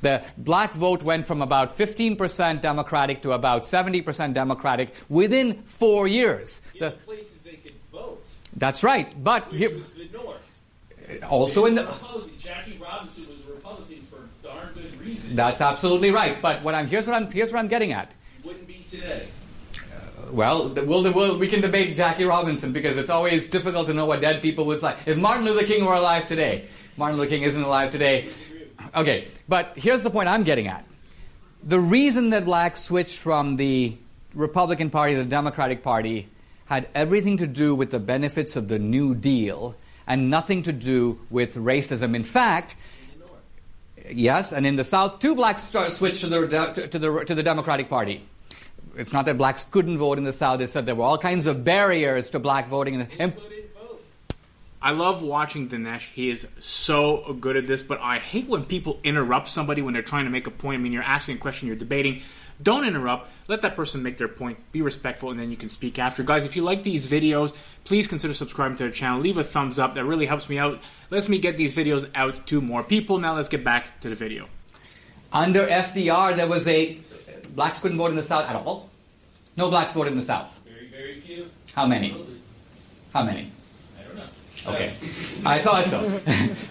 [0.02, 6.62] The black vote went from about 15% Democratic to about 70% Democratic within four years.
[6.80, 8.24] The, places they could vote.
[8.56, 10.38] That's right, but which was the North.
[11.10, 11.88] Uh, also in the
[12.38, 15.36] Jackie Robinson was a Republican for darn good reason.
[15.36, 16.40] That's absolutely right.
[16.42, 18.14] But what I'm here's what I'm here's what I'm getting at.
[18.44, 19.28] Wouldn't be today.
[20.32, 24.42] Well, we'll, we can debate Jackie Robinson because it's always difficult to know what dead
[24.42, 24.96] people would say.
[25.06, 26.68] If Martin Luther King were alive today,
[26.98, 28.30] Martin Luther King isn't alive today.
[28.96, 30.86] Okay, but here's the point I'm getting at.
[31.64, 33.98] The reason that blacks switched from the
[34.34, 36.28] Republican Party to the Democratic Party
[36.66, 39.76] had everything to do with the benefits of the New Deal
[40.06, 42.16] and nothing to do with racism.
[42.16, 42.76] In fact,
[44.10, 47.90] yes, and in the South, two blacks switched to the, to the, to the Democratic
[47.90, 48.24] Party
[48.98, 50.60] it's not that blacks couldn't vote in the South.
[50.60, 53.08] They said there were all kinds of barriers to black voting.
[53.20, 53.34] And,
[54.80, 56.14] I love watching Dinesh.
[56.14, 60.04] He is so good at this, but I hate when people interrupt somebody when they're
[60.04, 60.80] trying to make a point.
[60.80, 62.22] I mean, you're asking a question, you're debating.
[62.62, 63.30] Don't interrupt.
[63.48, 64.72] Let that person make their point.
[64.72, 66.24] Be respectful, and then you can speak after.
[66.24, 67.54] Guys, if you like these videos,
[67.86, 69.20] please consider subscribing to the channel.
[69.20, 69.96] Leave a thumbs up.
[69.96, 70.80] That really helps me out.
[71.10, 73.18] Lets me get these videos out to more people.
[73.18, 74.48] Now let's get back to the video.
[75.34, 77.00] Under FDR, there was a
[77.58, 78.88] blacks couldn't vote in the South at all.
[79.58, 80.58] No blacks voted in the South.
[80.64, 81.48] Very, very few.
[81.74, 82.16] How many?
[83.12, 83.52] How many?
[84.00, 84.74] I don't know.
[84.74, 84.94] Okay.
[85.44, 86.22] I thought so.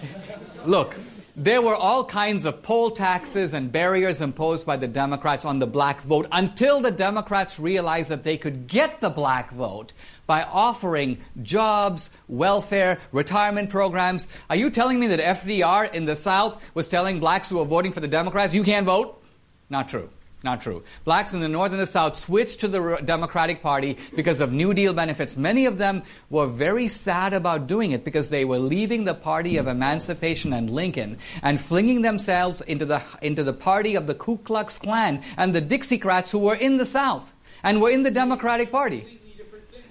[0.65, 0.95] Look,
[1.35, 5.67] there were all kinds of poll taxes and barriers imposed by the Democrats on the
[5.67, 9.91] black vote until the Democrats realized that they could get the black vote
[10.25, 14.29] by offering jobs, welfare, retirement programs.
[14.49, 17.91] Are you telling me that FDR in the South was telling blacks who were voting
[17.91, 19.21] for the Democrats, you can't vote?
[19.69, 20.09] Not true.
[20.43, 20.83] Not true.
[21.03, 24.71] Blacks in the North and the South switched to the Democratic Party because of New
[24.75, 25.35] Deal benefits.
[25.35, 29.57] Many of them were very sad about doing it because they were leaving the party
[29.57, 34.37] of emancipation and Lincoln and flinging themselves into the, into the party of the Ku
[34.37, 37.33] Klux Klan and the Dixiecrats who were in the South
[37.63, 39.19] and were in the Democratic Party.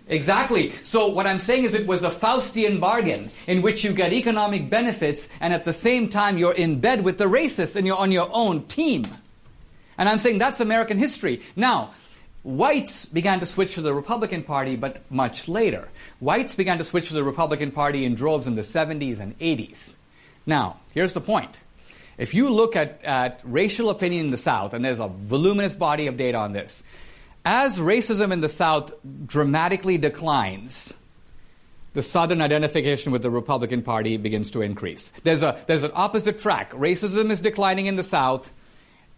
[0.06, 0.70] Exactly.
[0.84, 4.70] So what I'm saying is it was a Faustian bargain in which you get economic
[4.70, 8.12] benefits and at the same time you're in bed with the racists and you're on
[8.12, 9.04] your own team.
[9.98, 11.42] And I'm saying that's American history.
[11.54, 11.92] Now,
[12.42, 15.88] whites began to switch to the Republican Party, but much later.
[16.20, 19.94] Whites began to switch to the Republican Party in droves in the 70s and 80s.
[20.46, 21.58] Now, here's the point.
[22.18, 26.06] If you look at, at racial opinion in the South, and there's a voluminous body
[26.06, 26.82] of data on this,
[27.44, 28.92] as racism in the South
[29.26, 30.94] dramatically declines,
[31.92, 35.12] the Southern identification with the Republican Party begins to increase.
[35.24, 36.72] There's, a, there's an opposite track.
[36.72, 38.52] Racism is declining in the South,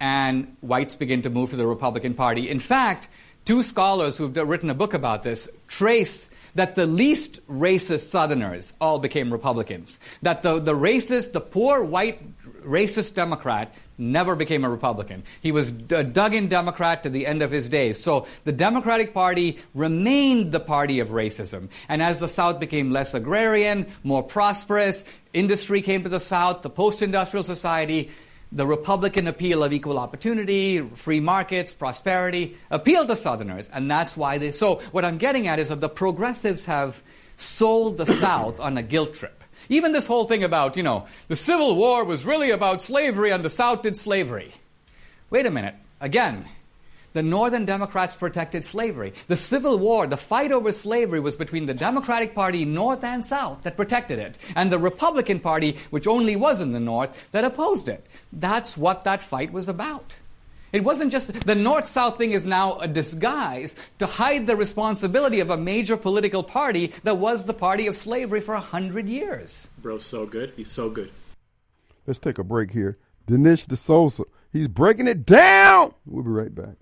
[0.00, 2.48] and whites begin to move to the Republican Party.
[2.48, 3.08] In fact,
[3.44, 8.98] two scholars who've written a book about this trace that the least racist Southerners all
[8.98, 10.00] became Republicans.
[10.22, 12.20] That the, the racist, the poor white
[12.62, 15.24] racist Democrat, never became a Republican.
[15.40, 18.00] He was a dug in Democrat to the end of his days.
[18.00, 21.68] So the Democratic Party remained the party of racism.
[21.88, 26.70] And as the South became less agrarian, more prosperous, industry came to the South, the
[26.70, 28.10] post industrial society,
[28.50, 33.68] the Republican appeal of equal opportunity, free markets, prosperity appealed to Southerners.
[33.72, 34.52] And that's why they.
[34.52, 37.02] So what I'm getting at is that the progressives have
[37.36, 39.44] sold the South on a guilt trip.
[39.68, 43.44] Even this whole thing about, you know, the Civil War was really about slavery and
[43.44, 44.54] the South did slavery.
[45.30, 45.74] Wait a minute.
[46.00, 46.46] Again,
[47.18, 49.12] the Northern Democrats protected slavery.
[49.26, 53.64] The Civil War, the fight over slavery, was between the Democratic Party, North and South,
[53.64, 57.88] that protected it, and the Republican Party, which only was in the North, that opposed
[57.88, 58.06] it.
[58.32, 60.14] That's what that fight was about.
[60.70, 65.40] It wasn't just the North South thing is now a disguise to hide the responsibility
[65.40, 69.66] of a major political party that was the party of slavery for a hundred years.
[69.82, 70.52] Bro's so good.
[70.54, 71.10] He's so good.
[72.06, 72.96] Let's take a break here.
[73.26, 75.94] Dinesh D'Souza, he's breaking it down.
[76.06, 76.76] We'll be right back.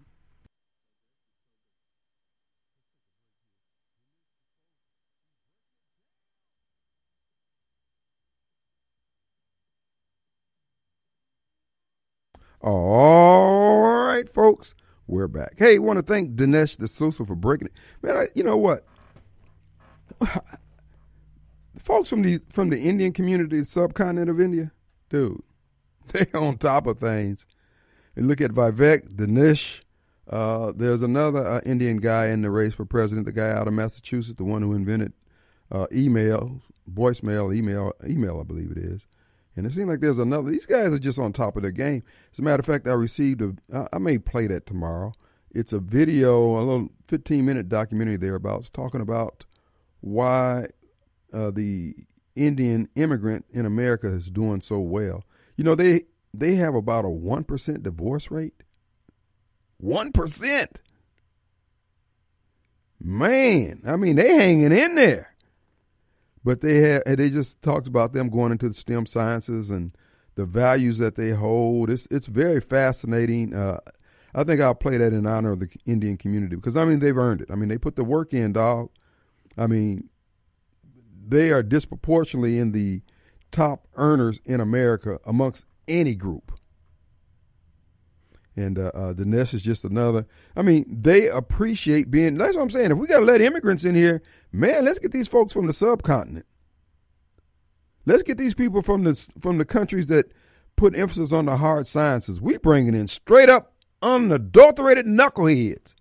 [12.67, 14.75] All right, folks,
[15.07, 15.55] we're back.
[15.57, 17.73] Hey, want to thank Dinesh D'Souza for breaking it.
[18.03, 18.85] Man, I, you know what?
[21.79, 24.73] folks from the from the Indian community, the subcontinent of India,
[25.11, 25.45] dude,
[26.09, 27.47] they're on top of things.
[28.17, 29.83] And look at Vivek, Dinesh.
[30.29, 33.75] Uh, there's another uh, Indian guy in the race for president, the guy out of
[33.75, 35.13] Massachusetts, the one who invented
[35.71, 36.61] uh, email,
[36.93, 39.07] voicemail, email, email, I believe it is.
[39.57, 40.51] And it seems like there's another.
[40.51, 42.03] These guys are just on top of their game.
[42.33, 43.89] As a matter of fact, I received a.
[43.93, 45.15] I may play that tomorrow.
[45.51, 49.47] It's a video, a little 15 minute documentary thereabouts, talking about
[50.01, 50.67] why
[51.33, 51.95] uh, the
[52.35, 55.25] Indian immigrant in America is doing so well.
[55.57, 56.03] You know, they
[56.35, 58.63] they have about a one percent divorce rate.
[59.79, 60.81] One percent.
[63.01, 65.36] Man, I mean, they hanging in there
[66.47, 69.91] but they have they just talks about them going into the STEM sciences and
[70.37, 71.91] the values that they hold.
[71.91, 73.53] It's it's very fascinating.
[73.53, 73.81] Uh,
[74.33, 77.19] I think I'll play that in honor of the Indian community because I mean they've
[77.19, 77.51] earned it.
[77.51, 78.91] I mean they put the work in, dog.
[79.59, 80.09] I mean
[81.27, 83.03] they are disproportionately in the
[83.51, 86.53] top earners in America amongst any group.
[88.55, 90.27] And uh, uh, Dinesh is just another.
[90.57, 92.37] I mean, they appreciate being.
[92.37, 92.91] That's what I'm saying.
[92.91, 94.23] If we got to let immigrants in here,
[94.57, 96.47] man, let's get these folks from the subcontinent.
[98.05, 100.33] Let's get these people from the from the countries that
[100.77, 102.41] put emphasis on the hard sciences.
[102.41, 105.95] We bringing in straight up unadulterated knuckleheads,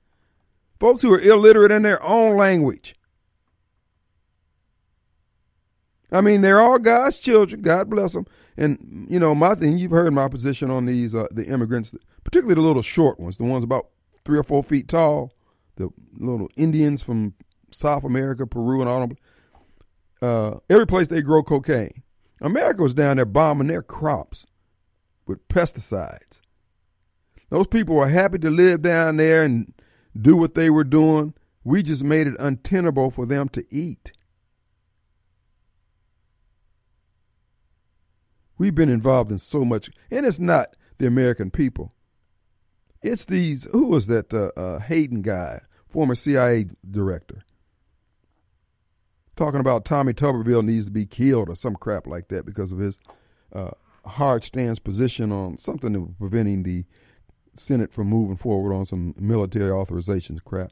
[0.80, 2.95] folks who are illiterate in their own language.
[6.12, 7.62] I mean, they're all God's children.
[7.62, 8.26] God bless them.
[8.56, 9.78] And you know, my thing.
[9.80, 11.93] You've heard my position on these uh, the immigrants,
[12.24, 13.88] particularly the little short ones, the ones about
[14.24, 15.34] three or four feet tall,
[15.76, 17.34] the little Indians from
[17.76, 19.09] South America, Peru, and all.
[20.21, 22.03] Uh, every place they grow cocaine.
[22.41, 24.45] America was down there bombing their crops
[25.26, 26.41] with pesticides.
[27.49, 29.73] Those people were happy to live down there and
[30.19, 31.34] do what they were doing.
[31.63, 34.11] We just made it untenable for them to eat.
[38.57, 41.91] We've been involved in so much, and it's not the American people.
[43.01, 43.66] It's these.
[43.71, 44.33] Who was that?
[44.33, 47.43] Uh, uh, Hayden guy, former CIA director
[49.36, 52.79] talking about Tommy Tuberville needs to be killed or some crap like that because of
[52.79, 52.97] his
[53.53, 53.71] uh,
[54.05, 56.86] hard stance position on something preventing the
[57.55, 60.71] Senate from moving forward on some military authorizations crap.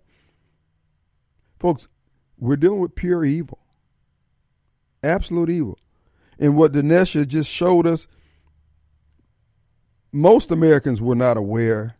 [1.59, 1.87] Folks,
[2.37, 3.59] we're dealing with pure evil,
[5.01, 5.77] absolute evil.
[6.39, 8.07] And what Dinesh just showed us,
[10.11, 11.97] most Americans were not aware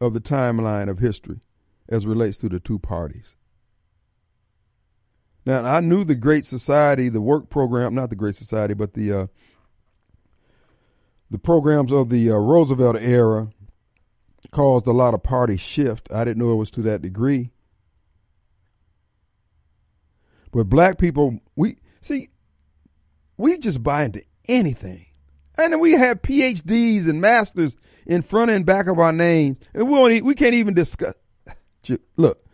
[0.00, 1.40] of the timeline of history
[1.88, 3.35] as relates to the two parties.
[5.46, 9.12] Now I knew the Great Society, the work program, not the Great Society, but the
[9.12, 9.26] uh,
[11.30, 13.48] the programs of the uh, Roosevelt era
[14.50, 16.08] caused a lot of party shift.
[16.12, 17.50] I didn't know it was to that degree.
[20.52, 22.30] But black people, we see,
[23.36, 25.06] we just buy into anything.
[25.58, 29.98] And we have PhDs and masters in front and back of our name, and we
[29.98, 31.14] won't, we can't even discuss.
[32.16, 32.44] Look,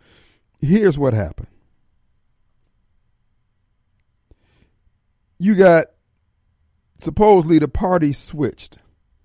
[0.61, 1.47] here's what happened.
[5.43, 5.87] You got
[6.99, 8.77] supposedly the party switched.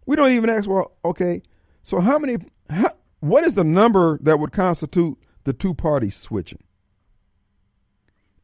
[0.05, 1.43] We don't even ask, well, okay,
[1.85, 2.39] so how many,
[2.69, 2.91] how,
[3.21, 6.59] what is the number that would constitute the two parties switching?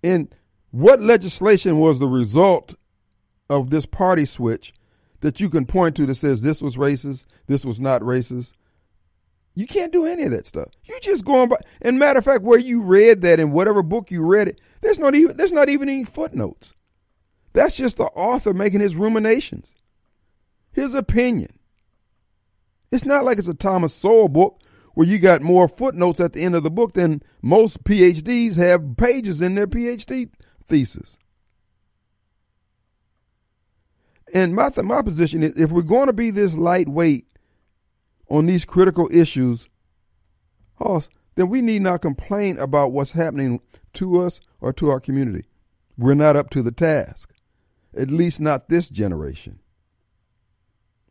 [0.04, 0.32] And
[0.70, 2.76] what legislation was the result
[3.50, 4.72] of this party switch
[5.22, 8.52] that you can point to that says this was racist, this was not racist.
[9.56, 10.68] You can't do any of that stuff.
[10.84, 11.56] You just going by.
[11.82, 14.98] And matter of fact, where you read that in whatever book you read it, there's
[15.00, 16.72] not even there's not even any footnotes.
[17.54, 19.74] That's just the author making his ruminations,
[20.72, 21.58] his opinion.
[22.90, 24.60] It's not like it's a Thomas Sowell book
[24.94, 28.96] where you got more footnotes at the end of the book than most PhDs have
[28.96, 30.30] pages in their PhD
[30.66, 31.16] thesis.
[34.32, 37.26] And my my position is, if we're going to be this lightweight
[38.28, 39.68] on these critical issues,
[40.76, 43.60] Hoss, then we need not complain about what's happening
[43.94, 45.44] to us or to our community.
[45.96, 47.32] We're not up to the task,
[47.96, 49.60] at least not this generation.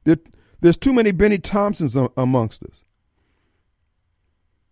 [0.03, 0.17] There,
[0.61, 2.83] there's too many Bennie Thompsons amongst us.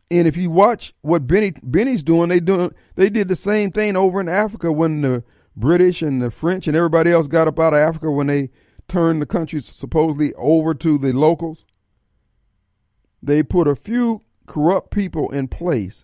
[0.09, 3.95] And if you watch what Bennie Bennie's doing, they doing they did the same thing
[3.95, 5.23] over in Africa when the
[5.55, 8.49] British and the French and everybody else got up out of Africa when they
[8.89, 11.65] turned the country supposedly over to the locals.
[13.23, 16.03] They put a few corrupt people in place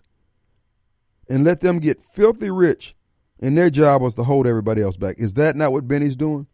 [1.28, 2.96] and let them get filthy rich,
[3.40, 5.16] and their job was to hold everybody else back.
[5.18, 6.46] Is that not what Bennie's doing?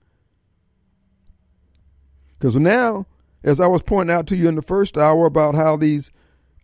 [2.38, 3.06] Because now,
[3.42, 6.10] as I was pointing out to you in the first hour about how these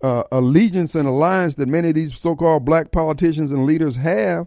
[0.03, 4.47] uh, allegiance and alliance that many of these so-called black politicians and leaders have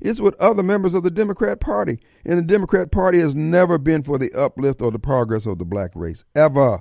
[0.00, 1.98] is with other members of the Democrat Party.
[2.24, 5.64] And the Democrat Party has never been for the uplift or the progress of the
[5.64, 6.80] black race, ever.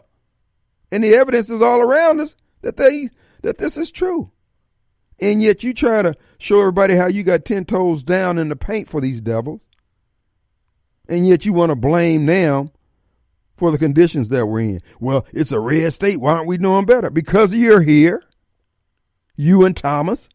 [0.92, 3.10] And the evidence is all around us that they
[3.42, 4.32] that this is true.
[5.20, 8.56] And yet you try to show everybody how you got ten toes down in the
[8.56, 9.62] paint for these devils.
[11.10, 12.72] And yet you want to blame them
[13.56, 14.82] for the conditions that we're in.
[15.00, 16.20] Well, it's a red state.
[16.20, 17.10] Why aren't we doing better?
[17.10, 18.24] Because you're here.
[19.36, 20.30] You and Thomas.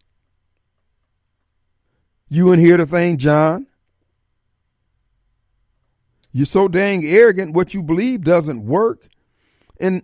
[2.28, 3.66] You and here to thank John.
[6.32, 7.54] You're so dang arrogant.
[7.54, 9.06] What you believe doesn't work.
[9.78, 10.02] And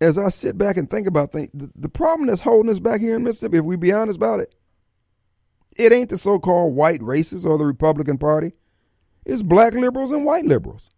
[0.00, 3.00] as I sit back and think about things, the, the problem that's holding us back
[3.00, 4.54] here in Mississippi, if we be honest about it,
[5.76, 8.52] it ain't the so-called white racists or the Republican Party.
[9.24, 10.90] It's black liberals and white liberals.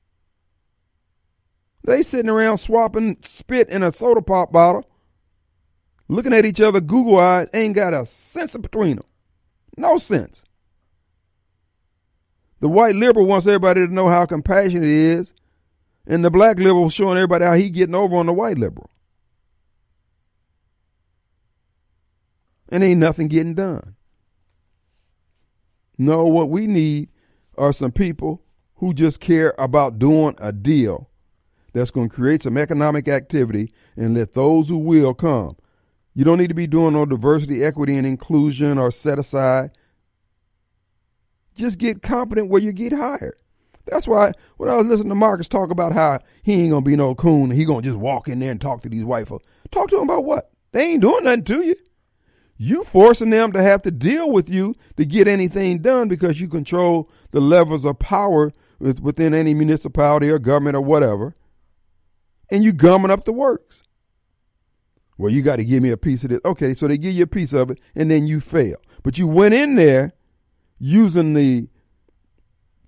[1.85, 4.91] They sitting around swapping spit in a soda pop bottle,
[6.09, 9.07] looking at each other Google eyes, ain't got a sense between them.
[9.77, 10.43] No sense.
[12.61, 15.33] The white liberal wants everybody to know how compassionate he is,
[16.07, 18.91] and the black liberal showing everybody how he getting over on the white liberal.
[22.69, 23.95] And ain't nothing getting done.
[25.99, 27.09] No, what we need
[27.57, 28.43] are some people
[28.77, 31.09] who just care about doing a deal
[31.73, 35.57] that's going to create some economic activity and let those who will come.
[36.15, 39.71] You don't need to be doing no diversity, equity, and inclusion or set aside.
[41.55, 43.37] Just get competent where you get hired.
[43.87, 46.97] That's why when I was listening to Marcus talk about how he ain't gonna be
[46.97, 49.47] no coon, and he gonna just walk in there and talk to these white folks.
[49.71, 50.51] Talk to them about what?
[50.73, 51.77] They ain't doing nothing to you.
[52.59, 56.49] You forcing them to have to deal with you to get anything done because you
[56.49, 61.35] control the levels of power within any municipality or government or whatever
[62.51, 63.83] and you gumming up the works.
[65.19, 66.41] Well, you got to give me a piece of this.
[66.45, 68.77] Okay, so they give you a piece of it, and then you fail.
[69.03, 70.13] But you went in there
[70.79, 71.69] using the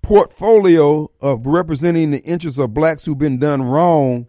[0.09, 4.25] portfolio of representing the interests of blacks who've been done wrong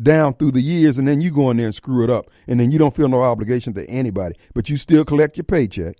[0.00, 2.58] down through the years, and then you go in there and screw it up, and
[2.58, 5.96] then you don't feel no obligation to anybody, but you still collect your paycheck.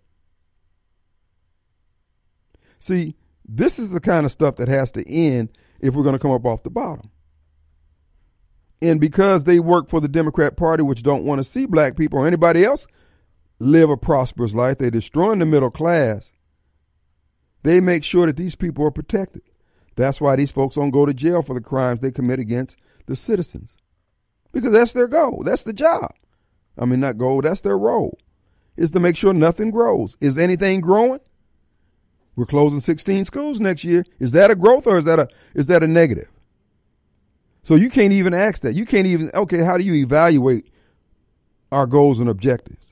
[2.79, 3.15] See,
[3.47, 5.51] this is the kind of stuff that has to end
[5.81, 7.11] if we're going to come up off the bottom.
[8.81, 12.21] And because they work for the Democrat Party, which don't want to see black people
[12.21, 12.87] or anybody else
[13.59, 16.34] live a prosperous life, they're destroying the middle class.
[17.65, 19.43] They make sure that these people are protected.
[19.97, 23.17] That's why these folks don't go to jail for the crimes they commit against the
[23.17, 23.77] citizens.
[24.53, 25.43] Because that's their goal.
[25.45, 26.15] That's the job.
[26.79, 28.19] I mean, not goal, that's their role,
[28.77, 30.17] is to make sure nothing grows.
[30.21, 31.21] Is anything growing?
[32.37, 34.05] We're closing 16 schools next year.
[34.19, 36.29] Is that a growth or is that a is that a negative?
[37.63, 38.75] So you can't even ask that.
[38.75, 40.69] You can't even, okay, how do you evaluate
[41.73, 42.84] our goals and objectives?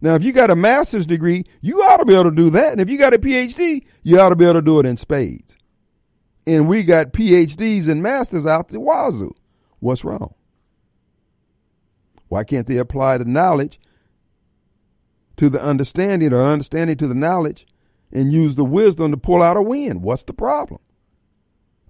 [0.00, 2.72] Now, if you got a master's degree, you ought to be able to do that.
[2.72, 4.96] And if you got a PhD, you ought to be able to do it in
[4.96, 5.56] spades.
[6.46, 9.34] And we got PhDs and masters out the wazoo.
[9.80, 10.34] What's wrong?
[12.28, 13.80] Why can't they apply the knowledge
[15.36, 17.66] to the understanding or understanding to the knowledge
[18.12, 20.02] and use the wisdom to pull out a win?
[20.02, 20.80] What's the problem?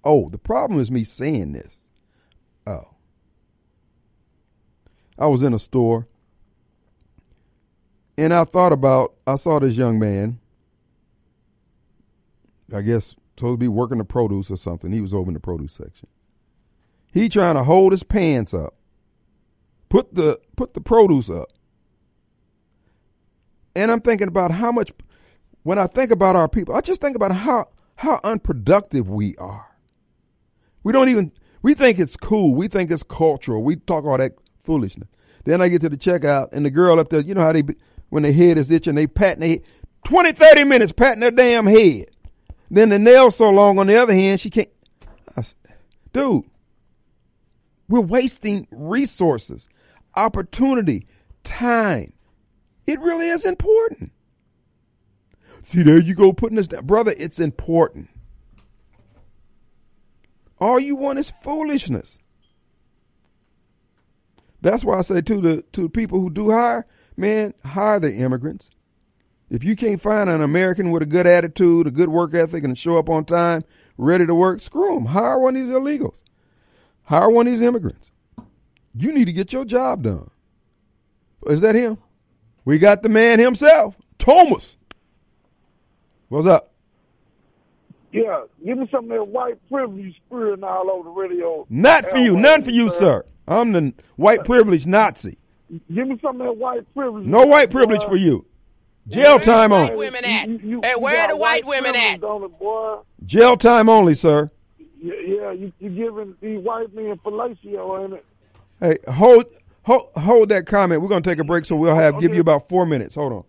[0.05, 1.89] Oh, the problem is me saying this.
[2.67, 2.95] Oh.
[5.19, 6.07] I was in a store
[8.19, 10.41] and I thought about, I saw this young man,
[12.73, 14.93] I guess supposed to be working the produce or something.
[14.93, 16.09] He was over in the produce section.
[17.13, 18.75] He trying to hold his pants up.
[19.89, 21.49] Put the put the produce up.
[23.75, 24.93] And I'm thinking about how much
[25.63, 27.67] when I think about our people, I just think about how
[27.97, 29.67] how unproductive we are.
[30.83, 31.33] We don't even
[31.63, 32.55] we think it's cool.
[32.55, 33.63] We think it's cultural.
[33.63, 34.33] We talk all that
[34.65, 35.09] foolishness.
[35.45, 37.63] Then I get to the checkout and the girl up there, you know how they
[38.09, 39.63] when their head is itching, they patting their head.
[40.05, 42.07] 20, 30 minutes patting their damn head.
[42.71, 44.69] Then the nail's so long on the other hand, she can't.
[45.41, 45.55] Said,
[46.13, 46.45] Dude,
[47.89, 49.69] we're wasting resources,
[50.15, 51.07] opportunity,
[51.45, 52.13] time.
[52.87, 54.13] It really is important.
[55.63, 56.87] See, there you go putting this down.
[56.87, 58.09] Brother, it's important.
[60.59, 62.19] All you want is foolishness.
[64.61, 66.87] That's why I say to the to the people who do hire,
[67.17, 68.71] man, hire the immigrants.
[69.49, 72.77] If you can't find an American with a good attitude, a good work ethic, and
[72.77, 73.65] show up on time,
[73.97, 75.07] ready to work, screw them.
[75.07, 76.21] Hire one of these illegals.
[77.05, 78.11] Hire one of these immigrants.
[78.95, 80.31] You need to get your job done.
[81.47, 81.99] Is that him?
[82.65, 84.77] We got the man himself, Thomas.
[86.29, 86.73] What's up?
[88.11, 91.67] Yeah, give me some of that white privilege spewing all over the radio.
[91.69, 92.37] Not for you.
[92.37, 93.25] None for you, sir.
[93.47, 95.39] I'm the white privilege Nazi.
[95.93, 97.27] Give me some of that white privilege.
[97.27, 98.45] No white uh, privilege for you.
[99.09, 99.97] Jail time White only.
[99.97, 100.49] women at?
[100.49, 102.21] You- you- hey, you where are the white women at?
[102.21, 103.27] Don't it.
[103.27, 104.51] Jail time only, sir.
[105.01, 108.25] Yeah, yeah you, you giving these white men fellatio in it.
[108.81, 109.45] Hey, hold
[109.85, 111.03] hold hold that comment.
[111.03, 113.15] We're gonna take a break, so we'll have give you about four minutes.
[113.15, 113.45] Hold on.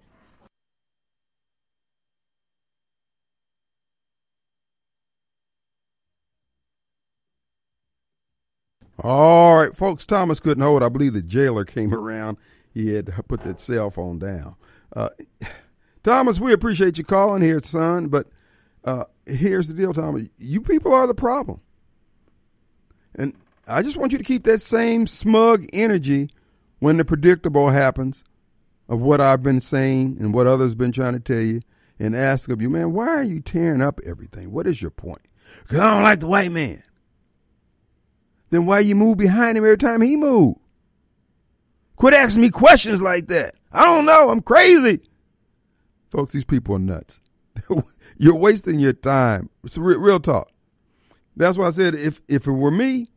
[8.99, 10.05] All right, folks.
[10.05, 10.83] Thomas couldn't hold.
[10.83, 12.37] I believe the jailer came around.
[12.73, 14.55] He had to put that cell phone down.
[14.95, 15.09] Uh,
[16.03, 18.07] Thomas, we appreciate you calling here, son.
[18.07, 18.27] But
[18.83, 20.27] uh, here's the deal, Thomas.
[20.37, 21.61] You people are the problem.
[23.15, 23.33] And
[23.67, 26.29] I just want you to keep that same smug energy
[26.79, 28.23] when the predictable happens
[28.87, 31.61] of what I've been saying and what others been trying to tell you
[31.99, 34.51] and ask of you, man, why are you tearing up everything?
[34.51, 35.23] What is your point?
[35.63, 36.83] Because I don't like the white man.
[38.49, 40.55] Then why you move behind him every time he move?
[41.95, 43.55] Quit asking me questions like that.
[43.71, 44.29] I don't know.
[44.29, 45.01] I'm crazy.
[46.11, 47.19] Folks, these people are nuts.
[48.17, 49.49] You're wasting your time.
[49.63, 50.49] It's real, real talk.
[51.35, 53.11] That's why I said if if it were me,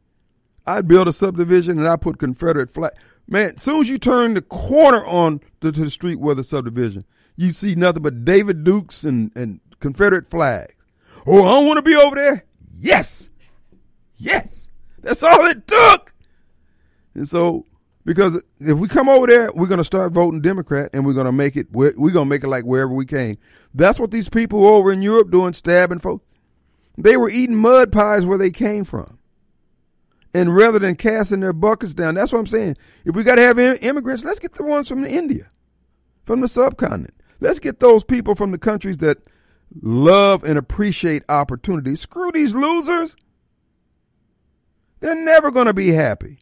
[0.66, 2.92] I'd build a subdivision and I put Confederate flag.
[3.26, 6.42] Man, as soon as you turn the corner on to, to the street where the
[6.42, 7.04] subdivision,
[7.36, 10.74] you see nothing but David Dukes and, and Confederate flags.
[11.26, 12.44] Oh, I don't want to be over there.
[12.78, 13.30] Yes.
[14.16, 14.69] Yes.
[15.00, 16.12] That's all it took.
[17.14, 17.66] And so,
[18.04, 21.26] because if we come over there, we're going to start voting Democrat and we're going
[21.26, 23.38] to make it, we're, we're going to make it like wherever we came.
[23.74, 26.24] That's what these people over in Europe doing, stabbing folks.
[26.96, 29.18] They were eating mud pies where they came from.
[30.32, 32.76] And rather than casting their buckets down, that's what I'm saying.
[33.04, 35.48] If we got to have immigrants, let's get the ones from India,
[36.24, 37.14] from the subcontinent.
[37.40, 39.18] Let's get those people from the countries that
[39.82, 41.96] love and appreciate opportunity.
[41.96, 43.16] Screw these losers.
[45.00, 46.38] They're never going to be happy.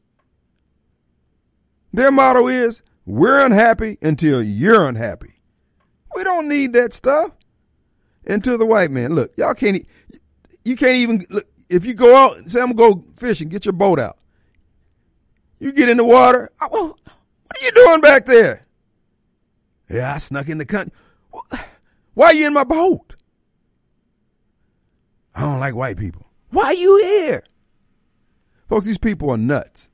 [1.92, 5.40] Their motto is, we're unhappy until you're unhappy.
[6.14, 7.32] We don't need that stuff.
[8.26, 9.86] And to the white man, look, y'all can't,
[10.64, 13.64] you can't even, look, if you go out, say I'm going to go fishing, get
[13.64, 14.18] your boat out.
[15.58, 16.50] You get in the water.
[16.60, 18.62] Oh, well, what are you doing back there?
[19.88, 20.92] Yeah, I snuck in the country.
[22.14, 23.14] Why are you in my boat?
[25.34, 26.26] I don't like white people.
[26.50, 27.44] Why are you here?
[28.68, 29.88] Folks, these people are nuts.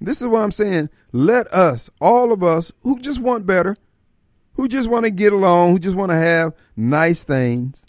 [0.00, 0.90] This is why I'm saying.
[1.12, 3.76] Let us, all of us who just want better,
[4.54, 7.86] who just want to get along, who just want to have nice things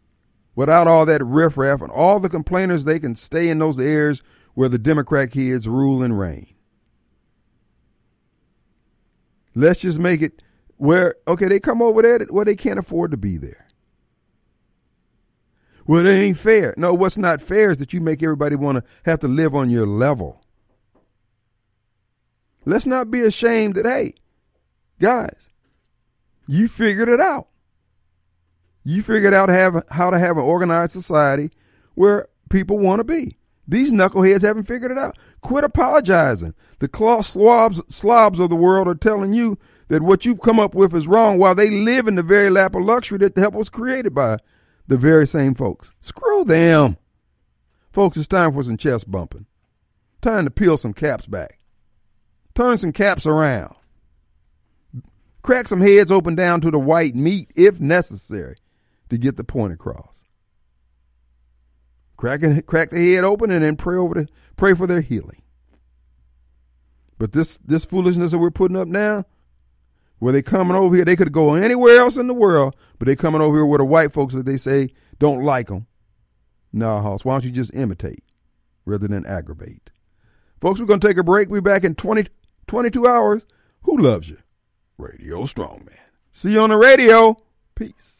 [0.55, 4.23] without all that riffraff and all the complainers, they can stay in those areas
[4.53, 6.47] where the Democrat kids rule and reign.
[9.55, 10.41] Let's just make it
[10.77, 13.66] where, okay, they come over there where they can't afford to be there.
[15.87, 16.73] Well, it ain't fair.
[16.75, 19.69] No, what's not fair is that you make everybody want to have to live on
[19.69, 20.43] your level.
[22.65, 24.15] Let's not be ashamed that, hey,
[24.99, 25.49] guys,
[26.45, 27.47] you figured it out.
[28.83, 31.51] You figured out have, how to have an organized society
[31.95, 33.37] where people want to be.
[33.65, 35.17] These knuckleheads haven't figured it out.
[35.41, 36.53] Quit apologizing.
[36.79, 39.57] The claw slobs, slobs of the world are telling you
[39.87, 42.75] that what you've come up with is wrong while they live in the very lap
[42.75, 44.37] of luxury that the help was created by
[44.87, 45.91] the very same folks.
[46.01, 46.97] Screw them.
[47.91, 49.45] Folks, it's time for some chest bumping.
[50.21, 51.59] Time to peel some caps back.
[52.55, 53.75] Turn some caps around.
[55.43, 58.57] Crack some heads open down to the white meat if necessary
[59.09, 60.25] to get the point across.
[62.17, 64.27] crack, and, crack the head open and then pray over the,
[64.57, 65.41] pray for their healing.
[67.19, 69.25] But this this foolishness that we're putting up now,
[70.19, 73.15] where they coming over here, they could go anywhere else in the world, but they
[73.15, 74.89] coming over here with the white folks that they say
[75.19, 75.87] don't like them.
[76.73, 78.23] Nah, Hoss, why don't you just imitate
[78.85, 79.89] rather than aggravate?
[80.59, 81.49] Folks, we're going to take a break.
[81.49, 82.25] We're back in 20,
[82.67, 83.45] 22 hours.
[83.83, 84.37] Who loves you?
[84.97, 85.97] Radio Strongman.
[86.31, 87.37] See you on the radio.
[87.75, 88.16] Peace.